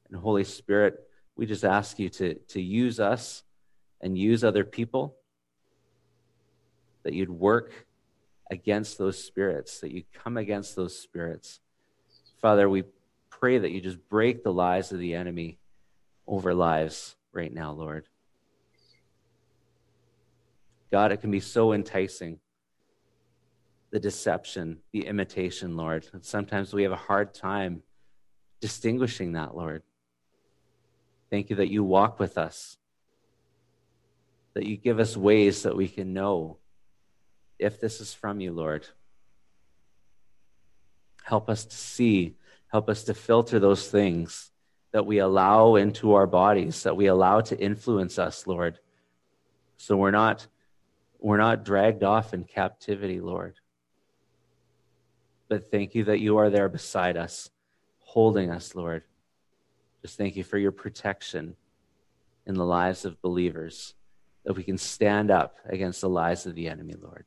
And 0.09 0.19
Holy 0.19 0.43
Spirit, 0.43 0.99
we 1.35 1.45
just 1.45 1.63
ask 1.63 1.97
you 1.97 2.09
to, 2.09 2.35
to 2.35 2.61
use 2.61 2.99
us 2.99 3.43
and 4.01 4.17
use 4.17 4.43
other 4.43 4.65
people, 4.65 5.15
that 7.03 7.13
you'd 7.13 7.29
work 7.29 7.87
against 8.53 8.97
those 8.97 9.21
spirits, 9.21 9.79
that 9.79 9.91
you 9.91 10.03
come 10.13 10.37
against 10.37 10.75
those 10.75 10.97
spirits. 10.97 11.59
Father, 12.41 12.69
we 12.69 12.83
pray 13.29 13.57
that 13.57 13.71
you 13.71 13.81
just 13.81 14.07
break 14.07 14.43
the 14.43 14.53
lies 14.53 14.91
of 14.93 14.99
the 14.99 15.15
enemy 15.15 15.57
over 16.25 16.53
lives 16.53 17.15
right 17.33 17.53
now, 17.53 17.73
Lord. 17.73 18.07
God, 20.91 21.11
it 21.11 21.17
can 21.17 21.31
be 21.31 21.41
so 21.41 21.73
enticing. 21.73 22.39
The 23.91 23.99
deception, 23.99 24.79
the 24.91 25.05
imitation, 25.05 25.77
Lord. 25.77 26.07
And 26.13 26.25
sometimes 26.25 26.73
we 26.73 26.81
have 26.81 26.91
a 26.91 26.95
hard 26.95 27.33
time 27.33 27.83
distinguishing 28.59 29.33
that, 29.33 29.55
Lord. 29.55 29.83
Thank 31.29 31.49
you 31.49 31.57
that 31.57 31.71
you 31.71 31.83
walk 31.83 32.19
with 32.19 32.37
us, 32.37 32.77
that 34.53 34.65
you 34.65 34.77
give 34.77 34.99
us 34.99 35.15
ways 35.15 35.63
that 35.63 35.75
we 35.75 35.87
can 35.87 36.13
know 36.13 36.57
if 37.59 37.79
this 37.79 38.01
is 38.01 38.13
from 38.13 38.39
you, 38.39 38.51
Lord. 38.51 38.87
Help 41.23 41.49
us 41.49 41.65
to 41.65 41.75
see, 41.75 42.35
help 42.67 42.89
us 42.89 43.03
to 43.05 43.13
filter 43.13 43.59
those 43.59 43.89
things 43.89 44.51
that 44.91 45.05
we 45.05 45.19
allow 45.19 45.75
into 45.75 46.13
our 46.13 46.27
bodies, 46.27 46.83
that 46.83 46.95
we 46.95 47.07
allow 47.07 47.41
to 47.41 47.59
influence 47.59 48.19
us, 48.19 48.45
Lord. 48.45 48.79
So 49.77 49.97
we're 49.97 50.11
not 50.11 50.47
we're 51.19 51.37
not 51.37 51.63
dragged 51.63 52.03
off 52.03 52.33
in 52.33 52.43
captivity, 52.43 53.21
Lord. 53.21 53.55
But 55.47 55.71
thank 55.71 55.95
you 55.95 56.03
that 56.05 56.19
you 56.19 56.37
are 56.37 56.49
there 56.49 56.67
beside 56.67 57.15
us, 57.15 57.49
holding 57.99 58.51
us, 58.51 58.75
Lord. 58.75 59.03
Just 60.01 60.17
thank 60.17 60.35
you 60.35 60.43
for 60.43 60.57
your 60.57 60.73
protection 60.73 61.55
in 62.45 62.55
the 62.55 62.65
lives 62.65 63.05
of 63.05 63.21
believers, 63.21 63.95
that 64.43 64.53
we 64.53 64.63
can 64.63 64.77
stand 64.77 65.31
up 65.31 65.55
against 65.65 66.01
the 66.01 66.09
lies 66.09 66.45
of 66.45 66.55
the 66.55 66.67
enemy, 66.67 66.95
Lord. 67.01 67.25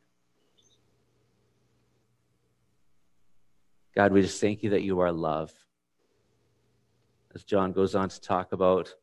God, 3.97 4.13
we 4.13 4.21
just 4.21 4.41
thank 4.41 4.63
you 4.63 4.71
that 4.71 4.83
you 4.83 5.01
are 5.01 5.11
love. 5.11 5.51
As 7.35 7.43
John 7.45 7.73
goes 7.73 7.95
on 7.95 8.11
to 8.11 8.21
talk 8.21 8.53
about, 8.53 8.95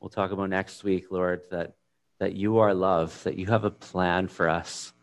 we'll 0.00 0.08
talk 0.08 0.30
about 0.30 0.48
next 0.48 0.82
week, 0.82 1.10
Lord, 1.10 1.42
that, 1.50 1.74
that 2.18 2.32
you 2.32 2.58
are 2.58 2.72
love, 2.72 3.22
that 3.24 3.36
you 3.36 3.46
have 3.46 3.64
a 3.64 3.70
plan 3.70 4.28
for 4.28 4.48
us, 4.48 4.94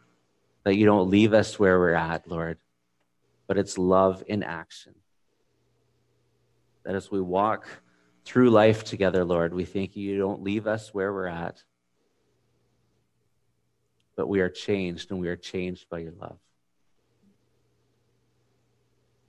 that 0.64 0.76
you 0.76 0.86
don't 0.88 1.12
leave 1.12 1.34
us 1.34 1.60
where 1.60 1.78
we're 1.78 1.94
at, 1.94 2.28
Lord, 2.28 2.58
but 3.48 3.60
it's 3.60 3.78
love 3.78 4.24
in 4.28 4.42
action. 4.42 4.96
That 6.84 6.96
as 6.96 7.12
we 7.12 7.22
walk 7.22 7.68
through 8.26 8.50
life 8.50 8.84
together, 8.84 9.24
Lord. 9.24 9.54
We 9.54 9.66
thank 9.66 9.96
you, 9.96 10.12
you 10.12 10.18
don't 10.18 10.44
leave 10.44 10.68
us 10.68 10.94
where 10.94 11.14
we're 11.14 11.28
at, 11.28 11.64
but 14.16 14.28
we 14.28 14.40
are 14.42 14.50
changed 14.50 15.12
and 15.12 15.20
we 15.20 15.30
are 15.30 15.36
changed 15.36 15.88
by 15.90 16.00
your 16.00 16.14
love. 16.20 16.40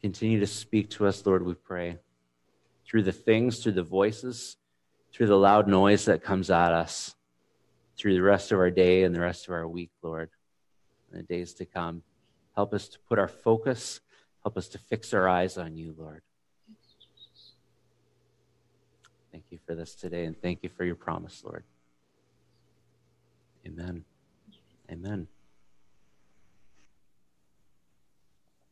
Continue 0.00 0.40
to 0.40 0.46
speak 0.46 0.88
to 0.90 1.06
us, 1.06 1.24
Lord, 1.26 1.44
we 1.44 1.54
pray, 1.54 1.98
through 2.86 3.02
the 3.02 3.12
things, 3.12 3.62
through 3.62 3.72
the 3.72 3.82
voices, 3.82 4.56
through 5.12 5.26
the 5.26 5.36
loud 5.36 5.68
noise 5.68 6.06
that 6.06 6.22
comes 6.22 6.50
at 6.50 6.72
us, 6.72 7.14
through 7.98 8.14
the 8.14 8.22
rest 8.22 8.50
of 8.50 8.58
our 8.58 8.70
day 8.70 9.02
and 9.02 9.14
the 9.14 9.20
rest 9.20 9.46
of 9.46 9.52
our 9.52 9.68
week, 9.68 9.90
Lord, 10.02 10.30
and 11.10 11.20
the 11.20 11.26
days 11.26 11.52
to 11.54 11.66
come. 11.66 12.02
Help 12.56 12.72
us 12.72 12.88
to 12.88 12.98
put 13.08 13.18
our 13.18 13.28
focus, 13.28 14.00
help 14.42 14.56
us 14.56 14.68
to 14.68 14.78
fix 14.78 15.12
our 15.12 15.28
eyes 15.28 15.58
on 15.58 15.76
you, 15.76 15.94
Lord. 15.98 16.22
Thank 19.30 19.44
you 19.50 19.58
for 19.66 19.74
this 19.74 19.94
today, 19.94 20.24
and 20.24 20.40
thank 20.40 20.62
you 20.62 20.68
for 20.68 20.84
your 20.84 20.96
promise, 20.96 21.42
Lord. 21.44 21.64
Amen. 23.66 24.04
Amen. 24.90 25.28